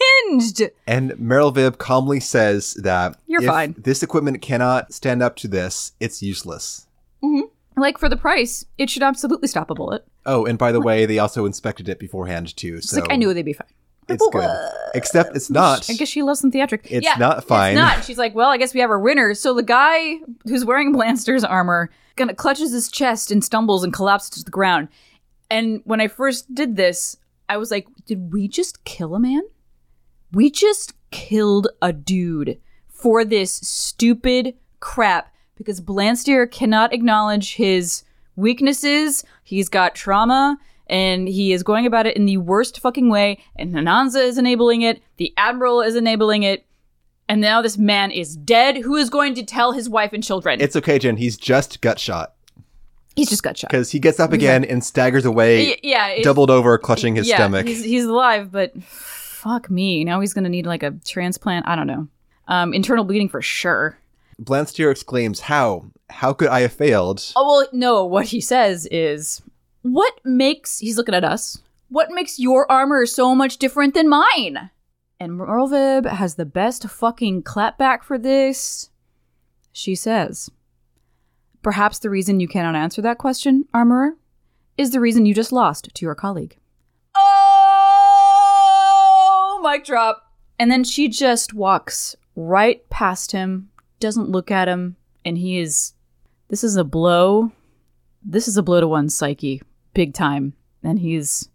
[0.01, 0.63] unhinged.
[0.87, 3.75] and Merlwyb calmly says that You're fine.
[3.79, 6.87] this equipment cannot stand up to this, it's useless.
[7.23, 7.47] Mm-hmm.
[7.81, 10.05] Like for the price, it should absolutely stop a bullet.
[10.27, 12.81] Oh, and by the way, they also inspected it beforehand too.
[12.81, 13.69] So like I knew they'd be fine.
[14.09, 14.51] it's good.
[14.95, 15.89] Except it's not.
[15.89, 16.87] I guess she loves some theatric.
[16.91, 17.73] It's yeah, not fine.
[17.73, 18.05] It's not.
[18.05, 19.35] She's like, well, I guess we have a winner.
[19.35, 23.93] So the guy who's wearing Blanstyr's armor kind of clutches his chest and stumbles and
[23.93, 24.89] collapses to the ground.
[25.51, 27.17] And when I first did this,
[27.49, 29.43] I was like, did we just kill a man?
[30.33, 38.05] We just killed a dude for this stupid crap because Blanstyr cannot acknowledge his
[38.37, 39.25] weaknesses.
[39.43, 40.59] He's got trauma
[40.89, 43.43] and he is going about it in the worst fucking way.
[43.57, 45.03] And H'naanza is enabling it.
[45.17, 46.67] The Admiral is enabling it.
[47.29, 48.79] And now this man is dead.
[48.79, 50.61] Who is going to tell his wife and children?
[50.61, 51.17] It's okay, Jen.
[51.17, 52.35] He's just gut shot
[53.17, 53.71] He's just got shot.
[53.71, 57.67] because he gets up again and staggers away, yeah, doubled over, clutching his yeah, stomach.
[57.67, 58.73] He's, he's alive, but
[59.41, 60.05] fuck me.
[60.05, 61.67] Now he's going to need like a transplant.
[61.67, 62.09] I don't know.
[62.49, 63.99] Um, internal bleeding for sure.
[64.43, 65.87] Blanstyr exclaims, "How?
[66.09, 68.05] How could I have failed?" Oh well, no.
[68.05, 69.43] What he says is,
[69.83, 71.63] "What makes?" He's looking at us.
[71.89, 74.71] What makes your armor so much different than mine?
[75.19, 78.91] And Merlwyb has the best fucking clapback for this.
[79.73, 80.51] She says,
[81.63, 84.17] Perhaps the reason you cannot answer that question, armorer,
[84.79, 86.57] is the reason you just lost to your colleague.
[87.15, 87.50] Oh,
[89.61, 90.31] mic drop.
[90.59, 95.95] And then she just walks right past him, doesn't look at him, and he is.
[96.49, 97.53] This is a blow.
[98.23, 99.63] This is a blow to one's psyche,
[99.95, 100.55] big time.
[100.83, 101.49] And he's,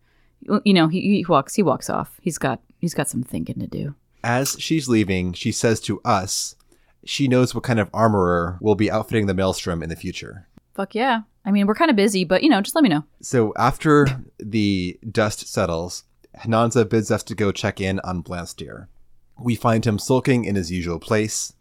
[0.64, 1.56] you know, he, he walks.
[1.56, 2.18] He walks off.
[2.22, 2.62] He's got.
[2.80, 3.96] He's got some thinking to do.
[4.24, 6.56] As she's leaving, she says to us,
[7.04, 10.48] she knows what kind of armorer will be outfitting the Maelstrom in the future.
[10.74, 11.22] Fuck yeah.
[11.46, 13.04] I mean, we're kind of busy, but you know, just let me know.
[13.22, 14.08] So after
[14.40, 16.04] the dust settles,
[16.44, 18.88] H'naanza bids us to go check in on Blanstyr.
[19.40, 21.54] We find him sulking in his usual place.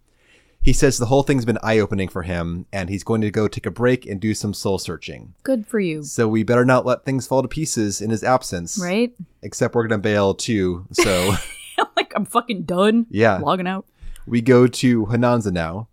[0.60, 3.48] He says the whole thing's been eye opening for him, and he's going to go
[3.48, 5.34] take a break and do some soul searching.
[5.42, 6.02] Good for you.
[6.04, 8.78] So we better not let things fall to pieces in his absence.
[8.82, 9.12] Right?
[9.42, 10.86] Except we're going to bail too.
[10.92, 11.34] So
[11.96, 13.06] like, I'm fucking done.
[13.10, 13.38] Yeah.
[13.38, 13.86] Logging out.
[14.26, 15.88] we go to H'naanza now,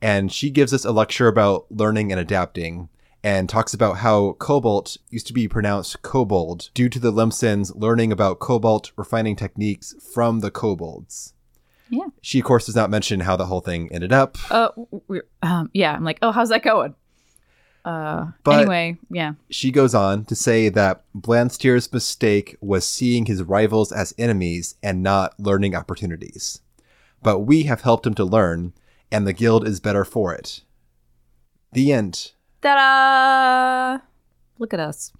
[0.00, 2.88] and she gives us a lecture about learning and adapting,
[3.24, 8.10] and talks about how cobalt used to be pronounced kobold due to the Limsans learning
[8.12, 11.34] about cobalt refining techniques from the kobolds.
[11.88, 12.06] Yeah.
[12.20, 14.38] She, of course, does not mention how the whole thing ended up.
[14.50, 14.70] Uh,
[15.42, 15.94] um, yeah.
[15.94, 16.94] I'm like, oh, how's that going?
[17.84, 19.34] Uh, But- anyway, yeah.
[19.50, 25.02] She goes on to say that Blanstyr's mistake was seeing his rivals as enemies and
[25.02, 26.60] not learning opportunities.
[27.22, 28.72] But we have helped him to learn,
[29.10, 30.62] and the guild is better for it.
[31.72, 32.32] The end.
[32.62, 33.98] Ta-da!
[34.58, 35.12] Look at us.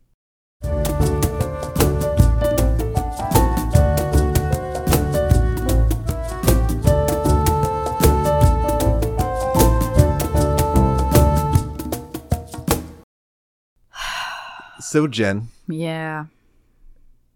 [14.80, 16.26] So, Jen, Yeah.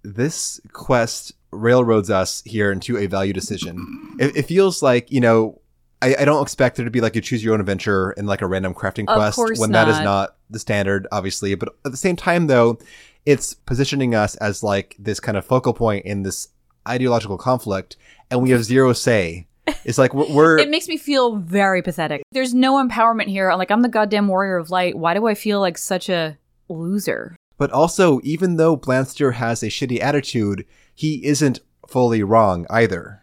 [0.02, 4.16] this quest railroads us here into a value decision.
[4.18, 5.60] It, it feels like, you know,
[6.02, 8.42] I, I don't expect there to be like a choose your own adventure and like
[8.42, 10.04] a random crafting quest when that is not.
[10.04, 11.54] not the standard, obviously.
[11.54, 12.78] But at the same time, though,
[13.24, 16.48] it's positioning us as like this kind of focal point in this
[16.86, 17.96] ideological conflict,
[18.30, 19.46] and we have zero say.
[19.84, 22.22] It's like we're, we're It makes me feel very pathetic.
[22.30, 23.52] There's no empowerment here.
[23.54, 24.96] Like, I'm the goddamn warrior of light.
[24.96, 26.38] Why do I feel like such a
[26.68, 27.34] loser?
[27.58, 33.22] But also, even though Blanstyr has a shitty attitude, he isn't fully wrong either.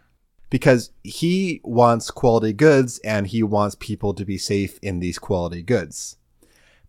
[0.53, 5.63] Because he wants quality goods and he wants people to be safe in these quality
[5.63, 6.17] goods.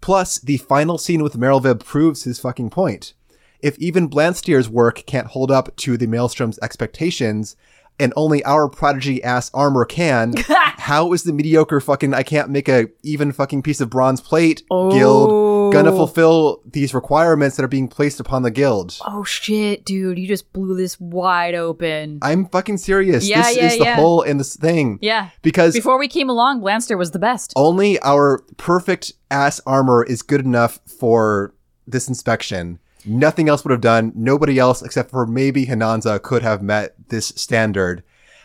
[0.02, 3.14] Plus, the final scene with Merlwyb proves his fucking point.
[3.60, 7.56] If even Blanstyr's work can't hold up to the Maelstrom's expectations,
[7.98, 12.68] and only our prodigy ass armor can, how is the mediocre fucking I can't make
[12.68, 14.90] a even fucking piece of bronze plate oh.
[14.90, 15.30] guild
[15.74, 18.98] gonna fulfill these requirements that are being placed upon the guild?
[19.06, 20.18] Oh shit, dude!
[20.18, 22.18] You just blew this wide open.
[22.22, 23.28] I'm fucking serious.
[23.28, 23.96] Yeah, this yeah, is the yeah.
[23.96, 24.98] hole in this thing.
[25.02, 25.30] yeah.
[25.42, 27.52] Because Before we came along, Blanstyr was the best.
[27.56, 31.54] only our perfect ass armor is good enough for
[31.86, 32.78] this inspection.
[33.04, 34.12] Nothing else would have done.
[34.14, 38.02] Nobody else, except for maybe H'naanza, could have met this standard.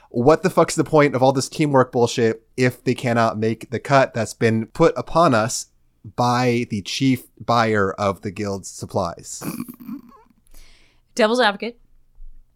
[0.10, 3.80] What the fuck's the point of all this teamwork bullshit if they cannot make the
[3.80, 5.68] cut that's been put upon us
[6.16, 9.44] by the chief buyer of the guild's supplies?
[11.16, 11.80] Devil's advocate.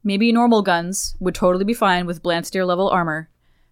[0.04, 3.30] Maybe normal guns would totally be fine with Blanstyr level armor,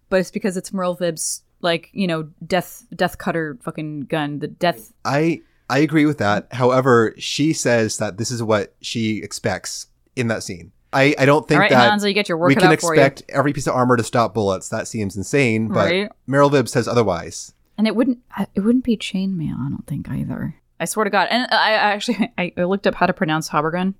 [0.08, 4.38] but it's because it's Merlwyb's like you know death death cutter fucking gun.
[4.38, 4.92] The death.
[5.04, 6.52] I I agree with that.
[6.52, 10.72] However, she says that this is what she expects in that scene.
[10.92, 13.54] I, I don't think right, that Hanzo, you get your work we can expect every
[13.54, 14.68] piece of armor to stop bullets.
[14.68, 15.68] That seems insane.
[15.68, 16.10] But Right.
[16.28, 17.54] Merlwyb says otherwise.
[17.78, 18.18] And it wouldn't
[18.54, 20.56] it wouldn't be chainmail, I don't think either.
[20.78, 21.28] I swear to God.
[21.30, 23.94] And uh, I, I actually I, looked up how to pronounce Habergun.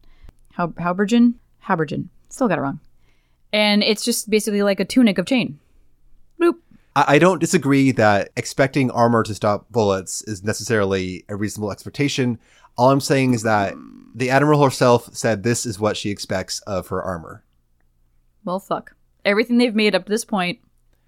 [0.53, 1.35] How Habergen?
[1.65, 2.09] Habergen.
[2.29, 2.81] Still got it wrong.
[3.53, 5.59] And it's just basically like a tunic of chain.
[6.41, 6.55] Boop.
[6.97, 12.39] I, I don't disagree that expecting armor to stop bullets is necessarily a reasonable expectation.
[12.77, 13.75] All I'm saying is that
[14.15, 17.45] the Admiral herself said this is what she expects of her armor.
[18.45, 18.97] Well fuck.
[19.25, 20.59] Everything they've made up to this point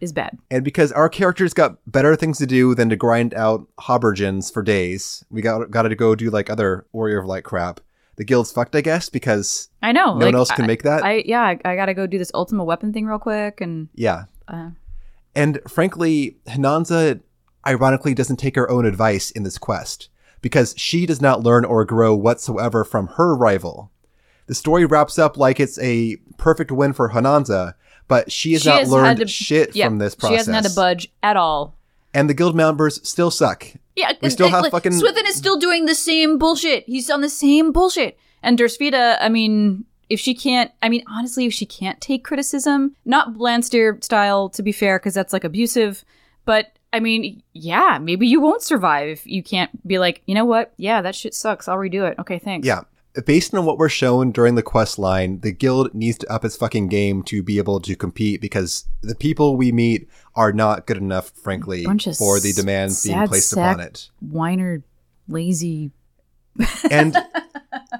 [0.04, 0.38] is bad.
[0.50, 4.62] And because our characters got better things to do than to grind out Habergens for
[4.62, 7.80] days, we got got to go do like other Warrior of Light crap.
[8.16, 10.12] The guild's fucked, I guess, because I know.
[10.12, 11.02] no like, one else can I- make that.
[11.04, 14.24] I yeah, I, I gotta go do this ultimate weapon thing real quick and yeah.
[14.46, 14.70] uh,
[15.34, 17.20] And frankly, H'naanza
[17.66, 20.10] ironically doesn't take her own advice in this quest
[20.42, 23.90] because she does not learn or grow whatsoever from her rival.
[24.46, 27.74] The story wraps up like it's a perfect win for H'naanza,
[28.08, 30.32] but she has She not has learned to- shit yeah, from this process.
[30.32, 31.74] She hasn't had to budge at all.
[32.12, 33.66] And the guild members still suck.
[33.96, 36.84] Yeah, We still have like, fucking- Swithin is still doing the same bullshit.
[36.86, 38.18] He's on the same bullshit.
[38.42, 42.94] And Dersvita, I mean, if she can't, I mean, honestly, if she can't take criticism,
[43.04, 46.04] not Blanstyr style, to be fair, because that's like abusive,
[46.44, 50.44] but I mean, yeah, maybe you won't survive if you can't be like, you know
[50.44, 50.72] what?
[50.76, 51.66] Yeah, that shit sucks.
[51.66, 52.18] I'll redo it.
[52.20, 52.66] Okay, thanks.
[52.66, 52.82] Yeah.
[53.26, 56.56] Based on what we're shown during the quest line, the guild needs to up its
[56.56, 60.96] fucking game to be able to compete because the people we meet are not good
[60.96, 61.84] enough, frankly,
[62.18, 64.10] for the demands being placed upon it.
[64.20, 64.82] Whiner,
[65.28, 65.92] lazy.
[66.90, 67.16] And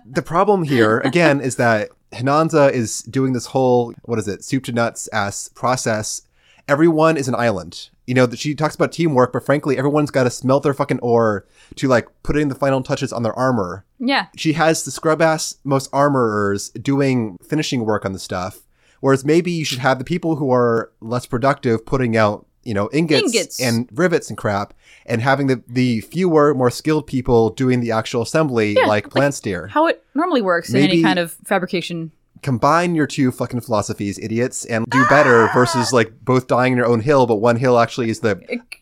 [0.04, 4.64] the problem here, again, is that H'naanza is doing this whole, what is it, soup
[4.64, 6.22] to nuts ass process.
[6.68, 7.90] Everyone is an island.
[8.06, 10.98] You know, that she talks about teamwork, but frankly, everyone's got to smelt their fucking
[11.00, 11.46] ore
[11.76, 13.84] to like put in the final touches on their armor.
[13.98, 14.26] Yeah.
[14.36, 18.60] She has the scrub ass most armorers doing finishing work on the stuff.
[19.00, 22.88] Whereas maybe you should have the people who are less productive putting out, you know,
[22.92, 23.60] ingots, Ingots.
[23.60, 24.72] and rivets and crap,
[25.06, 29.24] and having the, the fewer, more skilled people doing the actual assembly Yeah, like like-
[29.24, 29.68] Blanstyr.
[29.70, 32.12] How it normally works in any kind of fabrication.
[32.44, 35.54] Combine your two fucking philosophies, idiots, and do better ah.
[35.54, 38.34] versus like both dying in your own hill, but one hill actually is the,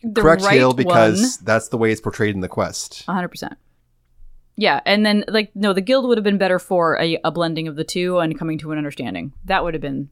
[0.03, 0.75] The correct right hill one.
[0.75, 3.05] because that's the way it's portrayed in the quest.
[3.05, 3.53] hundred percent.
[4.57, 7.69] Yeah, and then like no, the guild would have been better for a, a blending
[7.69, 9.31] of the two and coming to an understanding.
[9.45, 10.09] That would have been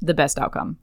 [0.00, 0.78] the best outcome,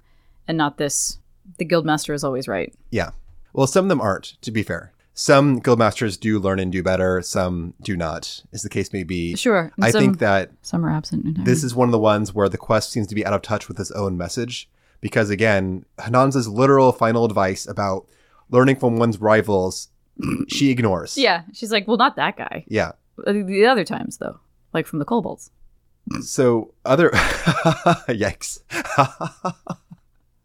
[0.47, 1.17] and not this.
[1.57, 2.71] The guild master is always right.
[2.91, 3.09] Yeah.
[3.53, 4.93] Well, some of them aren't, to be fair.
[5.15, 9.35] Some guildmasters do learn and do better, some do not, as the case may be.
[9.35, 11.25] Sure, I some, think that some are absent.
[11.25, 11.51] entirely.
[11.51, 13.67] this is one of the ones where the quest seems to be out of touch
[13.67, 14.67] with its own message.
[15.01, 18.07] Because again, H'naanza's literal final advice about
[18.49, 19.89] learning from one's rivals,
[20.47, 21.15] she ignores.
[21.17, 22.63] yeah, she's like, well, not that guy.
[22.67, 22.93] Yeah.
[23.27, 24.39] Uh, The other times though,
[24.73, 25.51] like from the kobolds.
[26.21, 27.09] So other
[28.09, 28.59] yikes.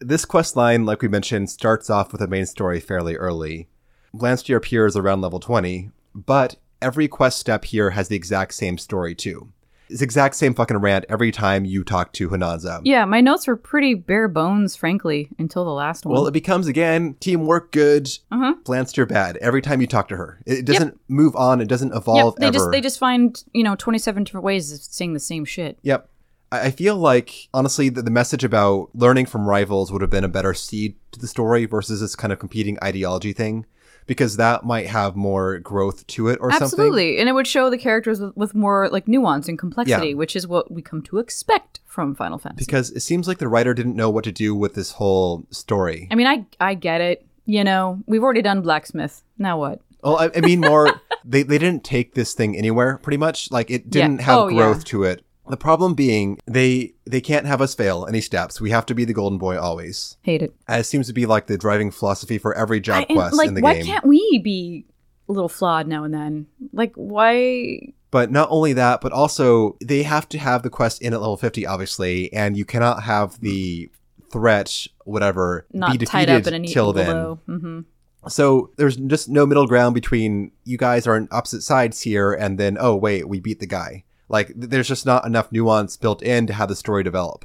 [0.01, 3.69] this quest line, like we mentioned, starts off with a main story fairly early.
[4.15, 9.15] Blanstyr appears around level 20, but every quest step here has the exact same story
[9.15, 9.53] too.
[9.91, 12.83] It's the exact same fucking rant every time you talk to H'naanza.
[12.85, 16.13] Yeah, my notes were pretty bare bones, frankly, until the last one.
[16.13, 18.57] Well, it becomes again teamwork good, uh-huh.
[18.65, 20.41] Blanstyr bad every time you talk to her.
[20.45, 21.63] It doesn't move on.
[21.63, 22.55] It doesn't evolve Yep, they ever.
[22.55, 25.79] just they just find you know twenty seven different ways of saying the same shit.
[25.83, 26.09] Yep.
[26.53, 30.25] I I feel like, honestly, that the message about learning from rivals would have been
[30.25, 33.65] a better seed to the story versus this kind of competing ideology thing,
[34.09, 36.65] because that might have more growth to it or something.
[36.65, 40.15] Absolutely, and it would show the characters with, with more like nuance and complexity, Yeah.
[40.15, 42.65] which is what we come to expect from Final Fantasy.
[42.65, 46.09] Because it seems like the writer didn't know what to do with this whole story.
[46.11, 47.25] I mean, I I get it.
[47.47, 49.23] You know, we've already done blacksmith.
[49.39, 49.81] Now what?
[50.03, 53.51] Well, I, I mean, more, they, they didn't take this thing anywhere, pretty much.
[53.51, 54.57] Like, it didn't have Oh, yeah.
[54.57, 55.25] growth to it.
[55.51, 58.61] The problem being, they they can't have us fail any steps.
[58.61, 60.17] We have to be the golden boy always.
[60.23, 60.55] Hate it.
[60.67, 63.55] As seems to be like the driving philosophy for every job I- quest like, in
[63.55, 63.87] the why game.
[63.87, 64.85] Why can't we be
[65.29, 66.47] a little flawed now and then?
[66.73, 67.93] Like, why?
[68.11, 71.37] But not only that, but also they have to have the quest in at level
[71.37, 73.91] 50, obviously, and you cannot have the
[74.33, 77.07] threat, whatever, Not be tied defeated up in a neat till then.
[77.15, 77.39] bow.
[77.47, 77.81] hmm
[78.29, 82.59] So there's just no middle ground between you guys are on opposite sides here, and
[82.59, 84.05] then, oh, wait, we beat the guy.
[84.29, 87.45] Like, there's just not enough nuance built in to have the story develop.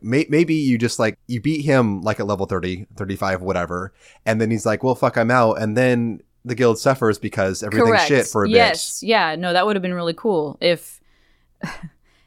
[0.00, 3.92] May- Maybe you just like, you beat him like at level 30, 35, whatever,
[4.24, 5.54] and then he's like, well, fuck, I'm out.
[5.60, 8.08] And then the guild suffers because everything's Correct.
[8.08, 9.02] shit for a yes.
[9.02, 9.34] Yeah.
[9.34, 11.00] No, that would have been really cool if.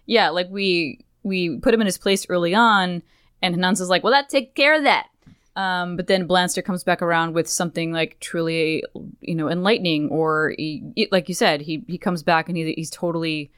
[0.06, 3.04] yeah, like we we put him in his place early on,
[3.42, 5.08] and H'naanza's like, "Well, that take care of that."
[5.56, 8.84] Um, but then Blanstyr comes back around with something like truly,
[9.22, 12.90] you know, enlightening, or he- like you said, he he comes back and he, he's
[12.90, 13.52] totally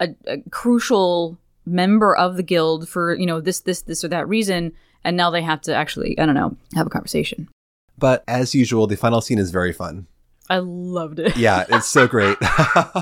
[0.00, 4.28] a, a crucial member of the guild for you know this this this or that
[4.28, 4.72] reason,
[5.04, 7.48] and now they have to actually, I don't know, have a conversation.
[7.98, 10.06] But as usual, the final scene is very fun.
[10.50, 11.36] I loved it.
[11.36, 12.36] Yeah, it's so great.
[12.40, 12.94] I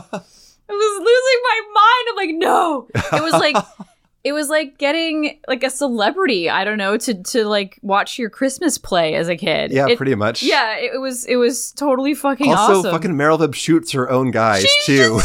[0.69, 2.07] was losing my mind.
[2.11, 2.89] I'm like, no.
[3.19, 3.57] It was like
[4.25, 8.31] it was like getting like a celebrity, I don't know, to to like watch your
[8.31, 9.71] Christmas play as a kid.
[9.71, 10.43] yeah, It- pretty much.
[10.43, 12.91] Yeah, it was it was totally fucking Also, awesome.
[12.91, 15.21] fucking Merlwyb shoots her own guys She too.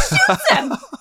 [0.52, 0.74] them.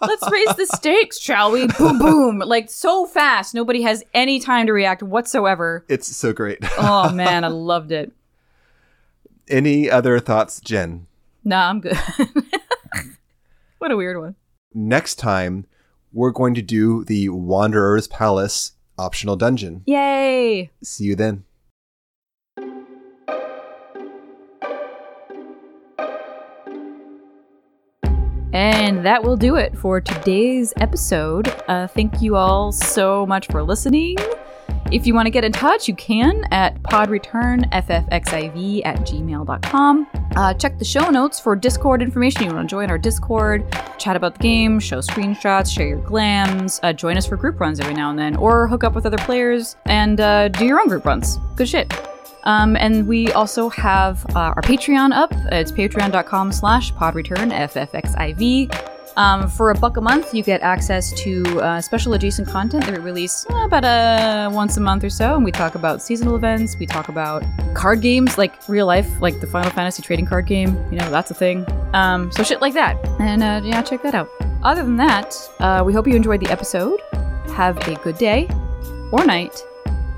[0.00, 1.66] Let's raise the stakes, shall we?
[1.66, 2.38] Boom boom.
[2.38, 3.54] Like so fast.
[3.54, 5.84] Nobody has any time to react whatsoever.
[5.88, 6.58] it's so great.
[6.78, 8.12] Oh man, I loved it.
[9.48, 11.06] Any other thoughts, Jen?
[11.44, 11.96] Nah, I'm good.
[13.78, 14.34] what a weird one.
[14.72, 15.66] Next time,
[16.12, 19.82] we're going to do the Wanderer's Palace optional dungeon.
[19.86, 20.70] Yay!
[20.82, 21.44] See you then.
[28.54, 31.48] And that will do it for today's episode.
[31.66, 34.16] Uh, thank you all so much for listening.
[34.92, 40.06] If you want to get in touch, you can at podreturnffxiv at gmail.com.
[40.36, 42.44] Uh, check the show notes for Discord information.
[42.44, 43.64] You want to join our Discord,
[43.98, 47.80] chat about the game, show screenshots, share your glams, uh, join us for group runs
[47.80, 50.86] every now and then, or hook up with other players and uh, do your own
[50.86, 51.38] group runs.
[51.56, 51.92] Good shit.
[52.44, 55.32] Um, and we also have uh, our Patreon up.
[55.52, 58.92] It's patreon.com slash podreturn, FFXIV.
[59.16, 62.92] Um, for a buck a month, you get access to uh, special adjacent content that
[62.92, 65.36] we release uh, about uh, once a month or so.
[65.36, 66.76] And we talk about seasonal events.
[66.78, 70.76] We talk about card games, like real life, like the Final Fantasy trading card game.
[70.90, 71.64] You know, that's a thing.
[71.92, 72.96] Um, so shit like that.
[73.20, 74.28] And uh, yeah, check that out.
[74.62, 77.00] Other than that, uh, we hope you enjoyed the episode.
[77.54, 78.48] Have a good day
[79.12, 79.62] or night,